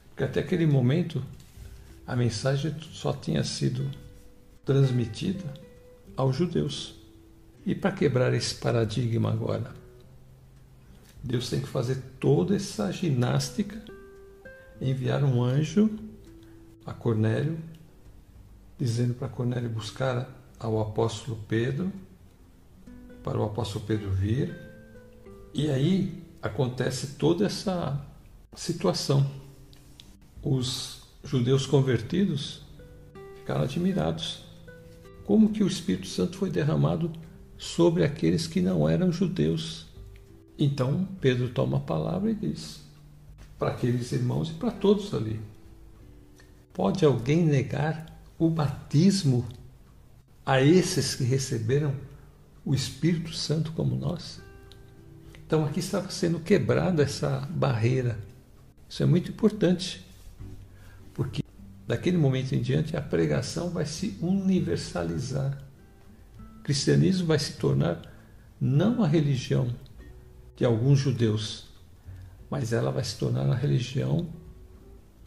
Porque 0.10 0.24
até 0.24 0.40
aquele 0.40 0.66
momento 0.66 1.24
a 2.10 2.16
mensagem 2.16 2.76
só 2.92 3.14
tinha 3.14 3.44
sido 3.44 3.88
transmitida 4.66 5.54
aos 6.18 6.36
judeus. 6.36 6.96
E 7.64 7.76
para 7.76 7.92
quebrar 7.92 8.34
esse 8.34 8.56
paradigma 8.56 9.30
agora? 9.30 9.72
Deus 11.24 11.52
tem 11.52 11.62
que 11.62 11.68
fazer 11.68 12.02
toda 12.20 12.56
essa 12.56 12.92
ginástica, 12.92 13.80
enviar 14.82 15.24
um 15.24 15.44
anjo 15.44 15.88
a 16.84 16.94
Cornélio, 16.96 17.60
dizendo 18.76 19.14
para 19.14 19.28
Cornélio 19.30 19.70
buscar 19.70 20.28
ao 20.60 20.82
apóstolo 20.82 21.38
Pedro, 21.48 21.94
para 23.24 23.38
o 23.38 23.44
apóstolo 23.44 23.86
Pedro 23.86 24.10
vir. 24.10 24.58
E 25.54 25.70
aí 25.70 26.24
acontece 26.42 27.18
toda 27.20 27.46
essa 27.46 28.04
situação. 28.56 29.30
Os 30.42 30.99
judeus 31.24 31.66
convertidos 31.66 32.62
ficaram 33.36 33.64
admirados. 33.64 34.44
Como 35.26 35.50
que 35.50 35.64
o 35.64 35.68
Espírito 35.68 36.08
Santo 36.08 36.38
foi 36.38 36.50
derramado 36.50 37.12
sobre 37.58 38.04
aqueles 38.04 38.48
que 38.48 38.62
não 38.62 38.88
eram 38.88 39.12
judeus. 39.12 39.86
Então 40.58 41.08
Pedro 41.20 41.50
toma 41.50 41.78
a 41.78 41.82
palavra 41.82 42.32
e 42.32 42.36
diz 42.36 42.90
para 43.60 43.72
aqueles 43.72 44.12
irmãos 44.14 44.50
e 44.50 44.54
para 44.54 44.72
todos 44.72 45.14
ali: 45.14 45.40
Pode 46.74 47.04
alguém 47.04 47.46
negar 47.46 48.18
o 48.40 48.50
batismo 48.50 49.46
a 50.46 50.62
esses 50.62 51.14
que 51.14 51.26
receberam 51.26 51.94
o 52.66 52.74
Espírito 52.74 53.34
Santo 53.34 53.74
como 53.74 53.96
nós? 53.96 54.42
Então 55.46 55.66
aqui 55.66 55.80
estava 55.80 56.10
sendo 56.10 56.40
quebrada 56.40 57.04
essa 57.04 57.48
barreira 57.50 58.20
Isso 58.88 59.02
é 59.02 59.06
muito 59.06 59.32
importante, 59.32 60.06
porque 61.20 61.44
daquele 61.86 62.18
momento 62.18 62.56
em 62.56 62.62
diante 62.62 62.96
a 62.96 63.02
pregação 63.02 63.72
vai 63.72 63.86
se 63.86 64.18
universalizar. 64.22 65.62
O 66.60 66.64
cristianismo 66.64 67.28
vai 67.28 67.38
se 67.38 67.58
tornar 67.58 68.02
não 68.60 69.04
a 69.04 69.08
religião 69.08 69.68
de 70.56 70.64
alguns 70.64 70.98
judeus, 70.98 71.68
mas 72.50 72.72
ela 72.72 72.90
vai 72.90 73.04
se 73.04 73.18
tornar 73.18 73.50
a 73.50 73.54
religião 73.54 74.30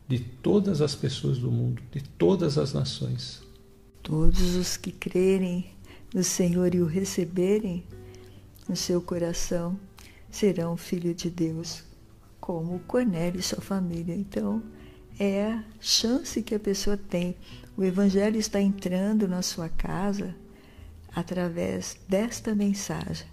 de 0.09 0.18
todas 0.18 0.81
as 0.81 0.94
pessoas 0.94 1.37
do 1.37 1.52
mundo, 1.52 1.83
de 1.92 2.02
todas 2.02 2.57
as 2.57 2.72
nações. 2.72 3.42
Todos 4.02 4.57
os 4.57 4.78
que 4.78 4.92
crerem 4.92 5.74
no 6.14 6.24
Senhor 6.24 6.74
e 6.74 6.81
o 6.81 6.87
receberem 6.87 7.85
no 8.66 8.76
seu 8.76 9.02
coração 9.02 9.78
serão 10.31 10.74
filhos 10.74 11.16
de 11.16 11.28
Deus, 11.28 11.85
como 12.40 12.78
Cornélio 12.81 13.40
e 13.40 13.42
sua 13.42 13.61
família. 13.61 14.14
Então, 14.14 14.62
é 15.18 15.53
a 15.53 15.64
chance 15.81 16.42
que 16.42 16.55
a 16.55 16.61
pessoa 16.61 16.96
tem. 16.96 17.37
O 17.77 17.85
Evangelho 17.85 18.38
está 18.38 18.61
entrando 18.61 19.27
na 19.29 19.42
sua 19.42 19.68
casa 19.68 20.35
através 21.14 21.96
desta 22.09 22.55
mensagem. 22.55 23.27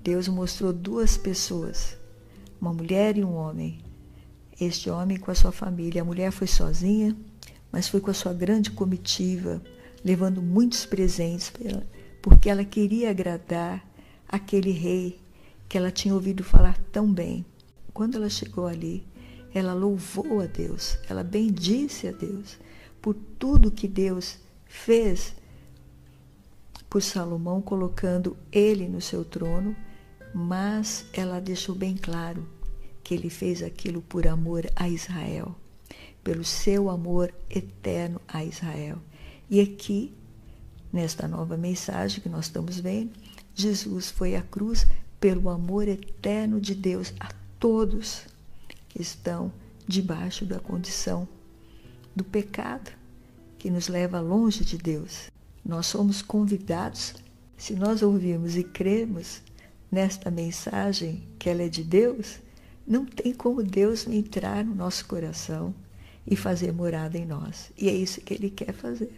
Deus 0.00 0.28
mostrou 0.28 0.72
duas 0.72 1.16
pessoas, 1.16 1.96
uma 2.60 2.72
mulher 2.72 3.16
e 3.16 3.24
um 3.24 3.34
homem, 3.34 3.80
este 4.60 4.90
homem 4.90 5.18
com 5.18 5.30
a 5.30 5.34
sua 5.34 5.52
família. 5.52 6.02
A 6.02 6.04
mulher 6.04 6.30
foi 6.30 6.46
sozinha, 6.46 7.16
mas 7.72 7.88
foi 7.88 8.00
com 8.00 8.10
a 8.10 8.14
sua 8.14 8.32
grande 8.32 8.70
comitiva, 8.70 9.62
levando 10.04 10.40
muitos 10.40 10.86
presentes, 10.86 11.52
porque 12.22 12.48
ela 12.48 12.64
queria 12.64 13.10
agradar 13.10 13.84
aquele 14.28 14.70
rei 14.70 15.20
que 15.68 15.76
ela 15.76 15.90
tinha 15.90 16.14
ouvido 16.14 16.42
falar 16.44 16.78
tão 16.92 17.12
bem. 17.12 17.44
Quando 17.92 18.16
ela 18.16 18.30
chegou 18.30 18.66
ali, 18.66 19.06
ela 19.54 19.72
louvou 19.72 20.40
a 20.40 20.46
Deus, 20.46 20.98
ela 21.08 21.22
bendisse 21.22 22.06
a 22.08 22.12
Deus 22.12 22.58
por 23.00 23.14
tudo 23.38 23.70
que 23.70 23.88
Deus 23.88 24.38
fez 24.66 25.34
por 26.88 27.02
Salomão, 27.02 27.60
colocando 27.60 28.36
ele 28.50 28.88
no 28.88 29.00
seu 29.00 29.24
trono, 29.24 29.76
mas 30.34 31.04
ela 31.12 31.40
deixou 31.40 31.74
bem 31.74 31.96
claro 31.96 32.46
que 33.02 33.14
ele 33.14 33.30
fez 33.30 33.62
aquilo 33.62 34.02
por 34.02 34.26
amor 34.26 34.66
a 34.74 34.88
Israel, 34.88 35.54
pelo 36.24 36.44
seu 36.44 36.88
amor 36.88 37.32
eterno 37.48 38.20
a 38.26 38.44
Israel. 38.44 38.98
E 39.50 39.60
aqui, 39.60 40.14
nesta 40.92 41.28
nova 41.28 41.56
mensagem 41.56 42.20
que 42.20 42.28
nós 42.28 42.46
estamos 42.46 42.80
vendo, 42.80 43.12
Jesus 43.54 44.10
foi 44.10 44.36
à 44.36 44.42
cruz 44.42 44.86
pelo 45.20 45.48
amor 45.48 45.88
eterno 45.88 46.60
de 46.60 46.74
Deus 46.74 47.12
a 47.18 47.28
todos 47.58 48.26
que 48.88 49.00
estão 49.00 49.52
debaixo 49.86 50.44
da 50.44 50.58
condição 50.58 51.26
do 52.14 52.24
pecado 52.24 52.90
que 53.58 53.70
nos 53.70 53.88
leva 53.88 54.20
longe 54.20 54.64
de 54.64 54.78
Deus. 54.78 55.30
Nós 55.64 55.86
somos 55.86 56.22
convidados, 56.22 57.14
se 57.56 57.74
nós 57.74 58.02
ouvirmos 58.02 58.56
e 58.56 58.62
cremos 58.62 59.42
nesta 59.90 60.30
mensagem 60.30 61.22
que 61.38 61.48
ela 61.48 61.62
é 61.62 61.68
de 61.68 61.82
Deus, 61.82 62.38
não 62.86 63.04
tem 63.04 63.34
como 63.34 63.62
Deus 63.62 64.06
entrar 64.06 64.64
no 64.64 64.74
nosso 64.74 65.06
coração 65.06 65.74
e 66.26 66.36
fazer 66.36 66.72
morada 66.72 67.18
em 67.18 67.26
nós. 67.26 67.70
E 67.76 67.88
é 67.88 67.92
isso 67.92 68.20
que 68.20 68.34
ele 68.34 68.50
quer 68.50 68.72
fazer. 68.72 69.12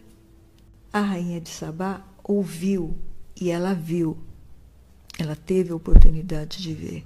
A 0.92 1.00
rainha 1.00 1.40
de 1.40 1.50
Sabá 1.50 2.04
ouviu 2.24 2.96
e 3.40 3.50
ela 3.50 3.74
viu. 3.74 4.16
Ela 5.18 5.36
teve 5.36 5.70
a 5.70 5.76
oportunidade 5.76 6.62
de 6.62 6.72
ver. 6.72 7.04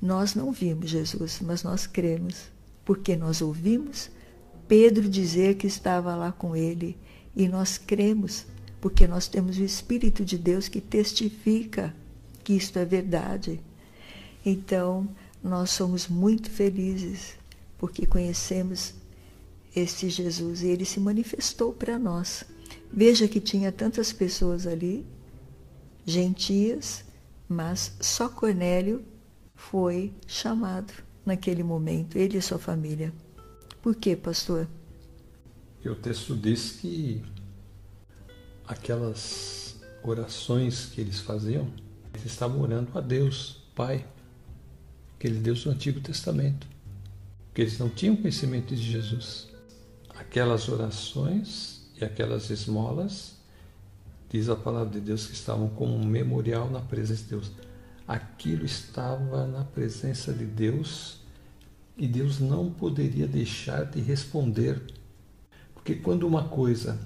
Nós 0.00 0.34
não 0.34 0.52
vimos 0.52 0.90
Jesus, 0.90 1.40
mas 1.42 1.62
nós 1.62 1.86
cremos, 1.86 2.50
porque 2.84 3.16
nós 3.16 3.42
ouvimos 3.42 4.10
Pedro 4.68 5.08
dizer 5.08 5.54
que 5.56 5.66
estava 5.66 6.14
lá 6.14 6.30
com 6.30 6.54
ele 6.54 6.98
e 7.34 7.48
nós 7.48 7.78
cremos, 7.78 8.44
porque 8.82 9.06
nós 9.06 9.26
temos 9.26 9.56
o 9.56 9.64
Espírito 9.64 10.22
de 10.24 10.36
Deus 10.36 10.68
que 10.68 10.80
testifica 10.80 11.94
que 12.44 12.52
isto 12.52 12.78
é 12.78 12.84
verdade. 12.84 13.60
Então, 14.44 15.08
nós 15.42 15.70
somos 15.70 16.06
muito 16.06 16.50
felizes 16.50 17.34
porque 17.78 18.04
conhecemos 18.04 18.92
este 19.74 20.10
Jesus 20.10 20.62
e 20.62 20.66
ele 20.66 20.84
se 20.84 21.00
manifestou 21.00 21.72
para 21.72 21.98
nós. 21.98 22.44
Veja 22.92 23.26
que 23.26 23.40
tinha 23.40 23.72
tantas 23.72 24.12
pessoas 24.12 24.66
ali, 24.66 25.06
gentias, 26.04 27.04
mas 27.48 27.92
só 28.00 28.28
Cornélio 28.28 29.02
foi 29.58 30.14
chamado 30.26 30.94
naquele 31.26 31.62
momento, 31.62 32.16
ele 32.16 32.38
e 32.38 32.42
sua 32.42 32.58
família. 32.58 33.12
Por 33.82 33.94
quê, 33.94 34.16
pastor? 34.16 34.66
o 35.84 35.94
texto 35.94 36.36
diz 36.36 36.72
que 36.72 37.22
aquelas 38.66 39.76
orações 40.02 40.86
que 40.86 41.00
eles 41.00 41.20
faziam, 41.20 41.66
eles 42.12 42.26
estavam 42.26 42.60
orando 42.60 42.96
a 42.96 43.00
Deus, 43.00 43.62
Pai, 43.74 44.06
aquele 45.16 45.38
Deus 45.38 45.64
do 45.64 45.70
Antigo 45.70 46.00
Testamento, 46.00 46.66
porque 47.46 47.62
eles 47.62 47.78
não 47.78 47.88
tinham 47.88 48.16
conhecimento 48.16 48.74
de 48.74 48.82
Jesus. 48.82 49.48
Aquelas 50.10 50.68
orações 50.68 51.90
e 52.00 52.04
aquelas 52.04 52.50
esmolas, 52.50 53.36
diz 54.28 54.48
a 54.48 54.56
palavra 54.56 54.92
de 54.92 55.00
Deus, 55.00 55.26
que 55.26 55.34
estavam 55.34 55.68
como 55.70 55.94
um 55.94 56.04
memorial 56.04 56.70
na 56.70 56.80
presença 56.80 57.22
de 57.22 57.30
Deus. 57.30 57.50
Aquilo 58.08 58.64
estava 58.64 59.46
na 59.46 59.64
presença 59.64 60.32
de 60.32 60.46
Deus 60.46 61.20
e 61.94 62.08
Deus 62.08 62.40
não 62.40 62.70
poderia 62.70 63.28
deixar 63.28 63.84
de 63.84 64.00
responder. 64.00 64.80
Porque 65.74 65.94
quando 65.94 66.26
uma 66.26 66.48
coisa 66.48 66.98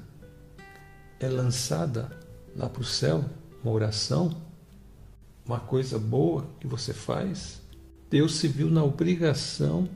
é 1.19 1.27
lançada 1.27 2.09
lá 2.55 2.69
para 2.69 2.83
o 2.83 2.85
céu, 2.85 3.25
uma 3.65 3.73
oração, 3.73 4.41
uma 5.45 5.59
coisa 5.59 5.99
boa 5.99 6.47
que 6.61 6.69
você 6.69 6.95
faz, 6.95 7.61
Deus 8.09 8.37
se 8.37 8.47
viu 8.47 8.71
na 8.71 8.85
obrigação 8.85 9.89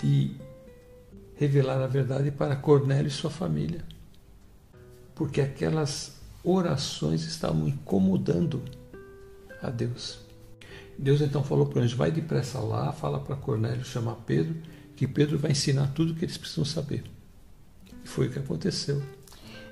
de 0.00 0.36
revelar 1.36 1.82
a 1.82 1.86
verdade 1.86 2.30
para 2.30 2.56
Cornélio 2.56 3.08
e 3.08 3.10
sua 3.10 3.30
família. 3.30 3.84
Porque 5.14 5.42
aquelas 5.42 6.16
orações 6.42 7.24
estavam 7.24 7.68
incomodando 7.68 8.62
a 9.66 9.70
Deus. 9.70 10.18
Deus 10.98 11.20
então 11.20 11.42
falou 11.42 11.66
para 11.66 11.80
o 11.80 11.82
anjo: 11.82 11.96
vai 11.96 12.10
depressa 12.10 12.58
lá, 12.58 12.92
fala 12.92 13.18
para 13.18 13.36
Cornélio 13.36 13.84
chamar 13.84 14.16
Pedro, 14.26 14.56
que 14.96 15.06
Pedro 15.06 15.38
vai 15.38 15.52
ensinar 15.52 15.88
tudo 15.88 16.12
o 16.12 16.14
que 16.14 16.24
eles 16.24 16.38
precisam 16.38 16.64
saber. 16.64 17.04
E 18.04 18.08
foi 18.08 18.28
o 18.28 18.30
que 18.30 18.38
aconteceu. 18.38 19.02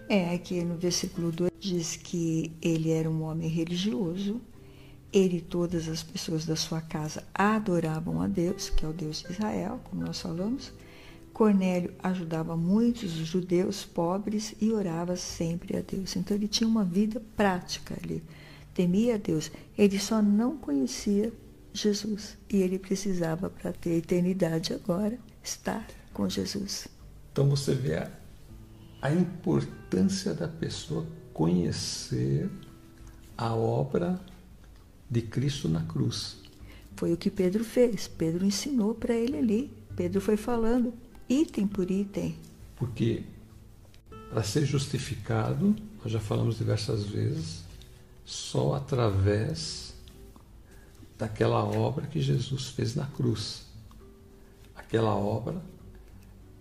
É, 0.08 0.34
aqui 0.34 0.62
no 0.62 0.76
versículo 0.76 1.30
2 1.30 1.52
diz 1.58 1.96
que 1.96 2.52
ele 2.60 2.90
era 2.90 3.08
um 3.08 3.22
homem 3.22 3.48
religioso, 3.48 4.40
ele 5.12 5.38
e 5.38 5.40
todas 5.40 5.88
as 5.88 6.02
pessoas 6.02 6.44
da 6.44 6.56
sua 6.56 6.80
casa 6.80 7.22
adoravam 7.34 8.20
a 8.20 8.26
Deus, 8.26 8.68
que 8.70 8.84
é 8.84 8.88
o 8.88 8.92
Deus 8.92 9.22
de 9.22 9.32
Israel, 9.32 9.80
como 9.84 10.04
nós 10.04 10.20
falamos. 10.20 10.72
Cornélio 11.32 11.94
ajudava 12.02 12.56
muitos 12.56 13.10
judeus 13.10 13.84
pobres 13.84 14.54
e 14.60 14.70
orava 14.70 15.16
sempre 15.16 15.76
a 15.76 15.80
Deus. 15.80 16.14
Então 16.14 16.36
ele 16.36 16.48
tinha 16.48 16.68
uma 16.68 16.84
vida 16.84 17.22
prática, 17.36 17.96
ele 18.02 18.22
temia 18.74 19.14
a 19.14 19.18
Deus. 19.18 19.50
Ele 19.76 19.98
só 19.98 20.20
não 20.22 20.56
conhecia 20.56 21.32
Jesus 21.72 22.36
e 22.50 22.58
ele 22.58 22.78
precisava 22.78 23.48
para 23.48 23.72
ter 23.72 23.98
eternidade 23.98 24.72
agora 24.72 25.18
estar 25.42 25.86
com 26.12 26.28
Jesus. 26.28 26.88
Então 27.32 27.48
você 27.48 27.74
vê 27.74 27.96
a, 27.96 28.10
a 29.00 29.12
importância 29.12 30.34
da 30.34 30.48
pessoa 30.48 31.06
conhecer 31.32 32.50
a 33.36 33.54
obra 33.54 34.20
de 35.10 35.22
Cristo 35.22 35.68
na 35.68 35.82
cruz. 35.82 36.38
Foi 36.96 37.12
o 37.12 37.16
que 37.16 37.30
Pedro 37.30 37.64
fez. 37.64 38.06
Pedro 38.06 38.44
ensinou 38.44 38.94
para 38.94 39.14
ele 39.14 39.38
ali. 39.38 39.70
Pedro 39.96 40.20
foi 40.20 40.36
falando, 40.36 40.92
item 41.28 41.66
por 41.66 41.90
item. 41.90 42.36
Porque 42.76 43.24
para 44.30 44.42
ser 44.42 44.64
justificado, 44.64 45.74
nós 46.02 46.12
já 46.12 46.20
falamos 46.20 46.56
diversas 46.56 47.04
vezes, 47.04 47.64
só 48.24 48.74
através 48.74 49.94
daquela 51.18 51.62
obra 51.64 52.06
que 52.06 52.20
Jesus 52.20 52.68
fez 52.68 52.94
na 52.94 53.06
cruz. 53.06 53.64
Aquela 54.74 55.14
obra 55.14 55.60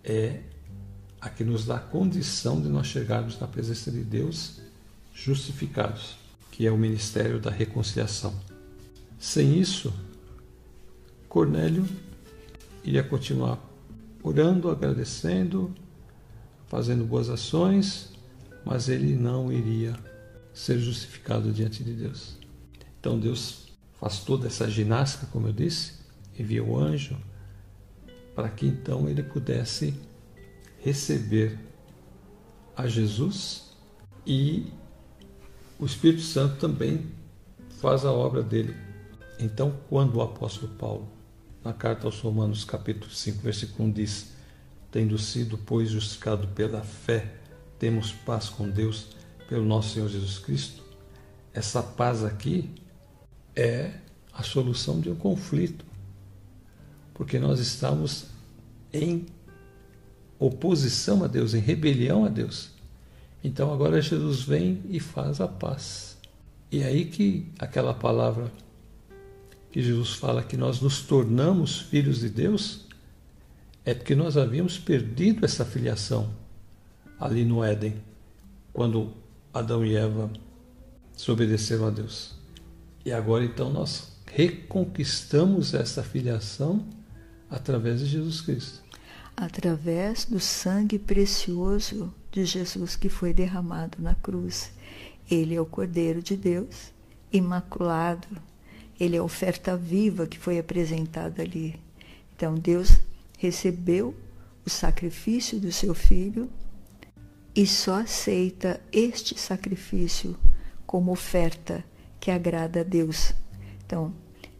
é 0.04 0.42
a 1.20 1.30
que 1.30 1.44
nos 1.44 1.66
dá 1.66 1.80
condição 1.80 2.62
de 2.62 2.68
nós 2.68 2.88
chegarmos 2.88 3.40
na 3.40 3.48
presença 3.48 3.92
de 3.92 4.04
Deus 4.04 4.60
justificados 5.14 6.22
que 6.52 6.68
é 6.68 6.72
o 6.72 6.78
ministério 6.78 7.40
da 7.40 7.50
reconciliação. 7.50 8.34
Sem 9.18 9.60
isso, 9.60 9.94
Cornélio 11.30 11.88
iria 12.84 13.04
continuar 13.04 13.58
orando, 14.22 14.70
agradecendo, 14.70 15.74
fazendo 16.68 17.06
boas 17.06 17.30
ações, 17.30 18.12
mas 18.66 18.90
ele 18.90 19.16
não 19.16 19.52
iria 19.52 19.96
ser 20.54 20.80
justificado 20.80 21.52
diante 21.52 21.84
de 21.84 21.94
Deus. 21.94 22.38
Então 23.00 23.20
Deus 23.20 23.68
faz 24.00 24.20
toda 24.20 24.48
essa 24.48 24.70
ginástica, 24.70 25.28
como 25.32 25.48
eu 25.48 25.54
disse, 25.54 25.94
envia 26.38 26.64
o 26.64 26.78
anjo, 26.78 27.18
para 28.36 28.50
que 28.50 28.66
então 28.66 29.08
ele 29.08 29.24
pudesse 29.24 29.94
receber 30.80 31.58
a 32.76 32.88
Jesus 32.88 33.72
e 34.26 34.72
o 35.80 35.86
Espírito 35.86 36.22
Santo 36.22 36.58
também 36.58 37.12
faz 37.80 38.06
a 38.06 38.12
obra 38.12 38.44
dele. 38.44 38.76
Então, 39.40 39.76
quando 39.90 40.16
o 40.16 40.22
apóstolo 40.22 40.72
Paulo, 40.76 41.10
na 41.64 41.74
carta 41.74 42.06
aos 42.06 42.20
Romanos, 42.20 42.64
capítulo 42.64 43.12
5, 43.12 43.42
versículo 43.42 43.90
1, 43.90 43.92
diz: 43.92 44.32
Tendo 44.92 45.18
sido, 45.18 45.58
pois, 45.58 45.90
justificado 45.90 46.48
pela 46.50 46.82
fé, 46.82 47.34
temos 47.80 48.12
paz 48.12 48.50
com 48.50 48.70
Deus 48.70 49.10
pelo 49.52 49.66
nosso 49.66 49.96
Senhor 49.96 50.08
Jesus 50.08 50.40
Cristo. 50.40 50.82
Essa 51.54 51.84
paz 51.84 52.24
aqui 52.24 52.70
é 53.54 53.92
a 54.32 54.44
solução 54.44 55.02
de 55.02 55.10
um 55.10 55.16
conflito, 55.16 55.84
porque 57.14 57.38
nós 57.38 57.60
estamos 57.60 58.28
em 58.94 59.26
oposição 60.40 61.22
a 61.26 61.28
Deus, 61.28 61.54
em 61.54 61.60
rebelião 61.60 62.24
a 62.24 62.30
Deus. 62.30 62.70
Então 63.44 63.74
agora 63.74 64.02
Jesus 64.02 64.42
vem 64.42 64.84
e 64.88 65.02
faz 65.02 65.42
a 65.42 65.50
paz. 65.50 66.18
E 66.72 66.82
é 66.82 66.86
aí 66.86 67.04
que 67.04 67.52
aquela 67.60 67.94
palavra 67.94 68.50
que 69.70 69.82
Jesus 69.82 70.14
fala 70.14 70.44
que 70.44 70.56
nós 70.56 70.80
nos 70.80 71.02
tornamos 71.02 71.78
filhos 71.78 72.22
de 72.22 72.30
Deus 72.30 72.86
é 73.84 73.94
porque 73.94 74.16
nós 74.16 74.38
havíamos 74.38 74.80
perdido 74.80 75.44
essa 75.44 75.66
filiação 75.66 76.34
ali 77.20 77.44
no 77.44 77.62
Éden, 77.62 77.96
quando 78.72 79.20
Adão 79.54 79.86
e 79.86 79.96
Eva 79.96 80.32
desobedeceram 81.16 81.88
a 81.88 81.90
Deus. 81.90 82.36
E 83.06 83.12
agora 83.12 83.44
então 83.44 83.70
nós 83.72 84.12
reconquistamos 84.26 85.74
essa 85.74 86.02
filiação 86.02 86.86
através 87.50 88.00
de 88.00 88.06
Jesus 88.06 88.40
Cristo. 88.42 88.82
Através 89.36 90.26
do 90.26 90.40
sangue 90.40 90.98
precioso 90.98 92.14
de 92.32 92.46
Jesus 92.46 92.96
que 92.96 93.10
foi 93.10 93.34
derramado 93.34 94.02
na 94.02 94.16
cruz. 94.16 94.72
Ele 95.30 95.56
é 95.56 95.62
o 95.62 95.66
Cordeiro 95.66 96.22
de 96.22 96.38
Deus, 96.38 96.92
imaculado. 97.32 98.28
Ele 99.00 99.16
é 99.16 99.20
a 99.20 99.24
oferta 99.24 99.76
viva 99.76 100.28
que 100.28 100.38
foi 100.38 100.60
apresentada 100.60 101.42
ali. 101.42 101.80
Então 102.36 102.56
Deus 102.56 102.98
recebeu 103.38 104.16
o 104.66 104.70
sacrifício 104.70 105.60
do 105.60 105.72
seu 105.72 105.94
filho 105.94 106.50
e 107.56 107.66
só 107.68 108.02
aceita 108.02 108.80
este 108.92 109.40
sacrifício 109.40 110.38
como 110.86 111.12
oferta 111.12 111.84
que 112.20 112.32
agrada 112.32 112.82
a 112.82 112.84
Deus. 112.84 113.34
Então, 113.86 114.14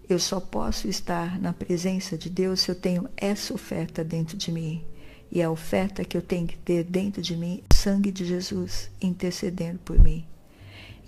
eu 0.10 0.20
só 0.20 0.40
posso 0.40 0.88
estar 0.90 1.40
na 1.40 1.54
presença 1.54 2.18
de 2.18 2.30
Deus 2.30 2.62
se 2.62 2.72
eu 2.72 2.76
tenho 2.76 3.08
essa 3.16 3.54
oferta 3.54 4.04
dentro 4.04 4.36
de 4.36 4.52
mim. 4.52 4.84
E 5.32 5.42
a 5.42 5.50
oferta 5.50 6.04
que 6.04 6.18
eu 6.18 6.22
tenho 6.22 6.46
que 6.46 6.58
ter 6.58 6.84
dentro 6.84 7.22
de 7.22 7.38
mim 7.38 7.64
é 7.64 7.74
o 7.74 7.78
sangue 7.78 8.12
de 8.12 8.26
Jesus 8.26 8.92
intercedendo 9.02 9.80
por 9.80 9.98
mim. 9.98 10.26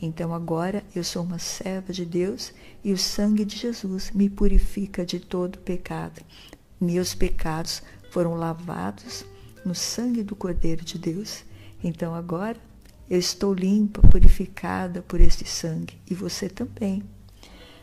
Então 0.02 0.34
agora 0.34 0.84
eu 0.96 1.04
sou 1.04 1.24
uma 1.24 1.40
serva 1.40 1.92
de 1.92 2.06
Deus 2.06 2.54
e 2.84 2.94
o 2.94 2.98
sangue 2.98 3.44
de 3.44 3.58
Jesus 3.58 4.12
me 4.12 4.30
purifica 4.30 5.06
de 5.06 5.20
todo 5.20 5.60
pecado. 5.60 6.22
Meus 6.80 7.14
pecados 7.14 7.82
foram 8.12 8.36
lavados 8.36 9.26
no 9.66 9.76
sangue 9.76 10.24
do 10.24 10.36
Cordeiro 10.36 10.84
de 10.84 10.98
Deus. 10.98 11.44
Então 11.84 12.16
agora 12.16 12.58
eu 13.10 13.20
estou 13.20 13.54
limpa, 13.54 14.02
purificada 14.08 15.02
por 15.02 15.20
este 15.20 15.46
sangue 15.46 16.00
e 16.10 16.16
você 16.16 16.48
também. 16.48 17.04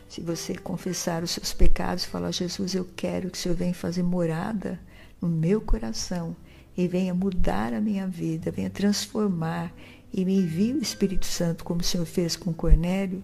Se 0.09 0.19
você 0.19 0.55
confessar 0.55 1.23
os 1.23 1.31
seus 1.31 1.53
pecados, 1.53 2.03
falar, 2.03 2.31
Jesus, 2.31 2.73
eu 2.73 2.85
quero 2.95 3.29
que 3.29 3.37
o 3.37 3.41
Senhor 3.41 3.55
venha 3.55 3.73
fazer 3.73 4.03
morada 4.03 4.79
no 5.21 5.29
meu 5.29 5.61
coração 5.61 6.35
e 6.75 6.87
venha 6.87 7.13
mudar 7.13 7.73
a 7.73 7.79
minha 7.79 8.07
vida, 8.07 8.51
venha 8.51 8.69
transformar 8.69 9.73
e 10.11 10.25
me 10.25 10.35
envie 10.35 10.73
o 10.73 10.81
Espírito 10.81 11.25
Santo, 11.25 11.63
como 11.63 11.79
o 11.79 11.83
Senhor 11.83 12.05
fez 12.05 12.35
com 12.35 12.51
Cornélio, 12.51 13.23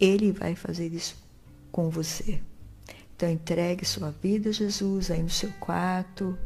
ele 0.00 0.32
vai 0.32 0.56
fazer 0.56 0.88
isso 0.88 1.16
com 1.70 1.88
você. 1.90 2.40
Então 3.14 3.30
entregue 3.30 3.84
sua 3.84 4.10
vida 4.10 4.48
a 4.48 4.52
Jesus 4.52 5.10
aí 5.10 5.22
no 5.22 5.30
seu 5.30 5.52
quarto, 5.60 6.36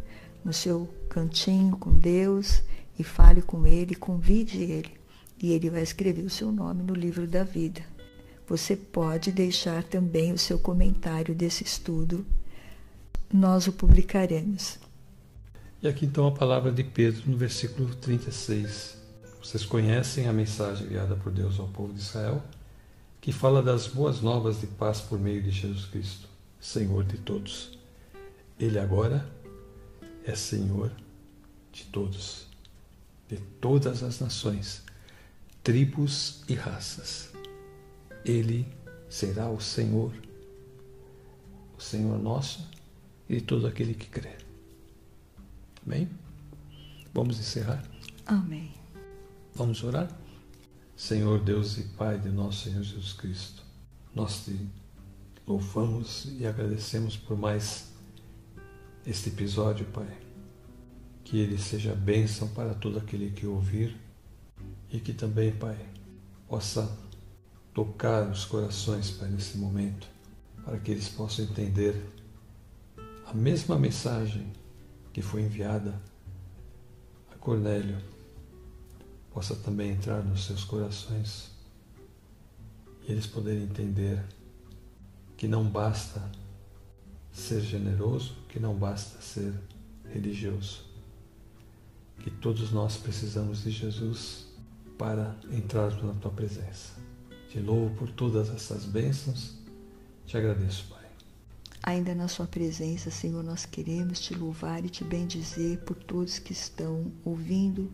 no 0.45 0.53
seu 0.53 0.87
cantinho 1.09 1.75
com 1.79 1.93
Deus 1.95 2.63
e 2.99 3.05
fale 3.05 3.43
com 3.43 3.67
Ele, 3.67 3.95
convide 3.95 4.63
Ele. 4.63 4.93
E 5.41 5.53
Ele 5.53 5.71
vai 5.71 5.83
escrever 5.83 6.25
o 6.25 6.31
seu 6.31 6.51
nome 6.51 6.83
no 6.83 6.95
livro 6.95 7.27
da 7.27 7.45
vida. 7.45 7.83
Você 8.47 8.75
pode 8.75 9.31
deixar 9.31 9.85
também 9.85 10.33
o 10.33 10.39
seu 10.39 10.59
comentário 10.59 11.35
desse 11.35 11.63
estudo 11.63 12.25
nós 13.33 13.67
o 13.67 13.73
publicaremos. 13.73 14.79
E 15.83 15.87
aqui 15.87 16.07
então 16.07 16.27
a 16.27 16.33
palavra 16.33 16.73
de 16.73 16.83
Pedro 16.83 17.31
no 17.31 17.37
versículo 17.37 17.95
36. 17.97 18.97
Vocês 19.43 19.65
conhecem 19.65 20.27
a 20.27 20.33
mensagem 20.33 20.87
enviada 20.87 21.15
por 21.15 21.31
Deus 21.31 21.61
ao 21.61 21.69
povo 21.69 21.93
de 21.93 22.01
Israel, 22.01 22.43
que 23.21 23.31
fala 23.31 23.63
das 23.63 23.87
boas 23.87 24.21
novas 24.21 24.61
de 24.61 24.67
paz 24.67 25.01
por 25.01 25.19
meio 25.19 25.43
de 25.43 25.51
Jesus 25.51 25.85
Cristo, 25.87 26.29
Senhor 26.61 27.05
de 27.05 27.19
todos. 27.19 27.79
Ele 28.59 28.79
agora 28.79 29.31
é 30.25 30.35
Senhor 30.35 30.91
de 31.73 31.85
todos, 31.85 32.48
de 33.29 33.37
todas 33.61 34.03
as 34.03 34.21
nações, 34.21 34.83
tribos 35.63 36.43
e 36.49 36.55
raças. 36.55 37.31
Ele 38.25 38.67
será 39.09 39.49
o 39.49 39.61
Senhor, 39.61 40.13
o 41.77 41.81
Senhor 41.81 42.19
nosso 42.19 42.69
e 43.29 43.37
de 43.37 43.41
todo 43.43 43.67
aquele 43.67 43.95
que 43.95 44.07
crê. 44.07 44.37
Amém? 45.87 46.09
Vamos 47.13 47.39
encerrar? 47.39 47.83
Amém. 48.27 48.73
Vamos 49.55 49.83
orar? 49.83 50.09
Senhor 50.97 51.41
Deus 51.41 51.79
e 51.79 51.83
Pai 51.83 52.19
de 52.19 52.29
nosso 52.29 52.65
Senhor 52.65 52.83
Jesus 52.83 53.13
Cristo, 53.13 53.63
nós 54.15 54.45
te 54.45 54.69
louvamos 55.47 56.27
e 56.39 56.47
agradecemos 56.47 57.17
por 57.17 57.39
mais 57.39 57.93
este 59.07 59.29
episódio, 59.29 59.87
Pai. 59.87 60.28
Que 61.29 61.39
ele 61.39 61.59
seja 61.59 61.95
bênção 61.95 62.49
para 62.49 62.73
todo 62.73 62.99
aquele 62.99 63.31
que 63.31 63.47
ouvir 63.47 63.95
e 64.91 64.99
que 64.99 65.13
também, 65.13 65.53
Pai, 65.53 65.77
possa 66.49 66.91
tocar 67.75 68.31
os 68.31 68.47
corações, 68.47 69.11
Pai, 69.11 69.29
nesse 69.29 69.59
momento, 69.59 70.09
para 70.65 70.79
que 70.79 70.91
eles 70.91 71.11
possam 71.11 71.45
entender 71.45 72.03
a 73.27 73.35
mesma 73.35 73.79
mensagem 73.79 74.51
que 75.13 75.21
foi 75.21 75.43
enviada 75.43 76.01
a 77.31 77.35
Cornélio 77.37 77.99
possa 79.31 79.55
também 79.55 79.91
entrar 79.91 80.25
nos 80.25 80.47
seus 80.47 80.65
corações 80.65 81.51
e 83.07 83.13
eles 83.13 83.27
poderem 83.27 83.65
entender 83.65 84.25
que 85.37 85.47
não 85.47 85.69
basta 85.69 86.23
ser 87.31 87.61
generoso, 87.61 88.35
que 88.49 88.59
não 88.59 88.75
basta 88.75 89.21
ser 89.21 89.53
religioso, 90.07 90.88
que 92.19 92.31
todos 92.31 92.71
nós 92.73 92.97
precisamos 92.97 93.63
de 93.63 93.71
Jesus 93.71 94.47
para 94.97 95.37
entrarmos 95.51 96.03
na 96.03 96.13
tua 96.15 96.31
presença. 96.31 96.93
Te 97.49 97.61
louvo 97.61 97.95
por 97.95 98.11
todas 98.11 98.51
essas 98.51 98.85
bênçãos, 98.85 99.57
te 100.27 100.37
agradeço, 100.37 100.87
Pai. 100.91 100.99
Ainda 101.83 102.15
na 102.15 102.29
Sua 102.29 102.47
presença, 102.47 103.11
Senhor, 103.11 103.43
nós 103.43 103.65
queremos 103.65 104.21
te 104.21 104.35
louvar 104.35 104.85
e 104.85 104.91
te 104.91 105.05
bendizer 105.05 105.79
por 105.79 105.97
todos 105.97 106.39
que 106.39 106.53
estão 106.53 107.11
ouvindo 107.25 107.91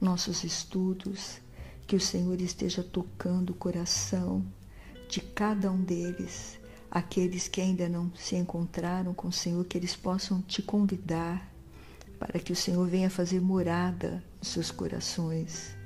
nossos 0.00 0.44
estudos, 0.44 1.38
que 1.86 1.96
o 1.96 2.00
Senhor 2.00 2.40
esteja 2.40 2.82
tocando 2.82 3.50
o 3.50 3.54
coração 3.54 4.44
de 5.08 5.20
cada 5.20 5.70
um 5.70 5.82
deles, 5.82 6.58
aqueles 6.90 7.48
que 7.48 7.60
ainda 7.60 7.88
não 7.88 8.10
se 8.14 8.36
encontraram 8.36 9.12
com 9.12 9.28
o 9.28 9.32
Senhor, 9.32 9.64
que 9.64 9.76
eles 9.76 9.96
possam 9.96 10.40
te 10.40 10.62
convidar 10.62 11.52
para 12.18 12.38
que 12.38 12.52
o 12.52 12.56
Senhor 12.56 12.86
venha 12.88 13.10
fazer 13.10 13.40
morada 13.40 14.22
nos 14.38 14.48
seus 14.48 14.70
corações. 14.70 15.76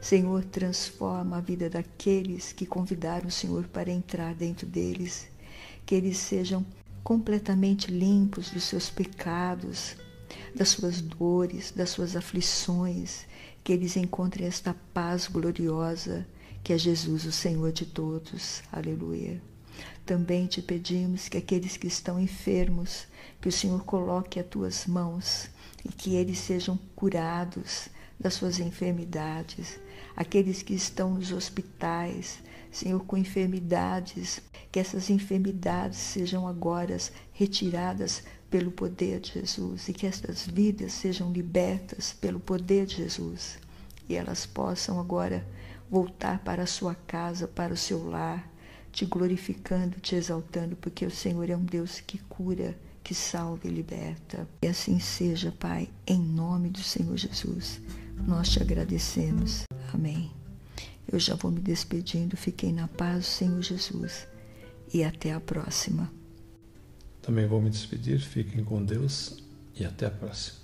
Senhor, 0.00 0.44
transforma 0.44 1.36
a 1.36 1.40
vida 1.40 1.68
daqueles 1.68 2.52
que 2.52 2.64
convidaram 2.64 3.28
o 3.28 3.32
Senhor 3.32 3.64
para 3.68 3.90
entrar 3.90 4.34
dentro 4.34 4.66
deles, 4.66 5.28
que 5.84 5.94
eles 5.94 6.16
sejam 6.16 6.64
completamente 7.02 7.90
limpos 7.90 8.50
dos 8.50 8.64
seus 8.64 8.88
pecados, 8.88 9.96
das 10.54 10.68
suas 10.70 11.00
dores, 11.00 11.70
das 11.70 11.90
suas 11.90 12.16
aflições, 12.16 13.26
que 13.62 13.72
eles 13.72 13.96
encontrem 13.96 14.46
esta 14.46 14.74
paz 14.94 15.26
gloriosa 15.26 16.26
que 16.62 16.72
é 16.72 16.78
Jesus, 16.78 17.24
o 17.24 17.32
Senhor 17.32 17.72
de 17.72 17.86
todos. 17.86 18.62
Aleluia. 18.70 19.40
Também 20.04 20.46
te 20.46 20.60
pedimos 20.60 21.28
que 21.28 21.38
aqueles 21.38 21.76
que 21.76 21.86
estão 21.86 22.20
enfermos, 22.20 23.06
que 23.40 23.48
o 23.48 23.52
Senhor 23.52 23.82
coloque 23.84 24.38
as 24.38 24.46
tuas 24.46 24.86
mãos 24.86 25.48
e 25.84 25.88
que 25.88 26.14
eles 26.14 26.38
sejam 26.38 26.78
curados 26.94 27.88
das 28.18 28.34
suas 28.34 28.58
enfermidades. 28.58 29.78
Aqueles 30.16 30.62
que 30.62 30.74
estão 30.74 31.14
nos 31.14 31.32
hospitais, 31.32 32.40
Senhor, 32.70 33.00
com 33.04 33.16
enfermidades, 33.16 34.40
que 34.70 34.78
essas 34.78 35.10
enfermidades 35.10 35.98
sejam 35.98 36.46
agora 36.46 36.96
retiradas 37.32 38.22
pelo 38.50 38.70
poder 38.70 39.20
de 39.20 39.32
Jesus 39.34 39.88
e 39.88 39.92
que 39.92 40.06
estas 40.06 40.46
vidas 40.46 40.92
sejam 40.92 41.32
libertas 41.32 42.12
pelo 42.12 42.40
poder 42.40 42.86
de 42.86 42.96
Jesus 42.96 43.58
e 44.10 44.16
elas 44.16 44.44
possam 44.44 44.98
agora 44.98 45.46
voltar 45.88 46.40
para 46.40 46.64
a 46.64 46.66
sua 46.66 46.96
casa, 46.96 47.46
para 47.46 47.72
o 47.72 47.76
seu 47.76 48.08
lar, 48.08 48.50
te 48.90 49.06
glorificando, 49.06 50.00
te 50.00 50.16
exaltando, 50.16 50.74
porque 50.74 51.06
o 51.06 51.10
Senhor 51.10 51.48
é 51.48 51.56
um 51.56 51.64
Deus 51.64 52.00
que 52.00 52.18
cura, 52.18 52.76
que 53.10 53.14
salva 53.16 53.66
e 53.66 53.70
liberta. 53.70 54.46
E 54.62 54.68
assim 54.68 55.00
seja, 55.00 55.50
Pai, 55.58 55.88
em 56.06 56.16
nome 56.16 56.70
do 56.70 56.78
Senhor 56.78 57.16
Jesus. 57.16 57.80
Nós 58.24 58.50
te 58.50 58.62
agradecemos. 58.62 59.64
Amém. 59.92 60.30
Eu 61.10 61.18
já 61.18 61.34
vou 61.34 61.50
me 61.50 61.60
despedindo. 61.60 62.36
Fiquem 62.36 62.72
na 62.72 62.86
paz 62.86 63.26
Senhor 63.26 63.60
Jesus. 63.62 64.28
E 64.94 65.02
até 65.02 65.32
a 65.32 65.40
próxima. 65.40 66.08
Também 67.20 67.48
vou 67.48 67.60
me 67.60 67.68
despedir. 67.68 68.20
Fiquem 68.20 68.62
com 68.62 68.80
Deus 68.84 69.42
e 69.74 69.84
até 69.84 70.06
a 70.06 70.10
próxima. 70.12 70.60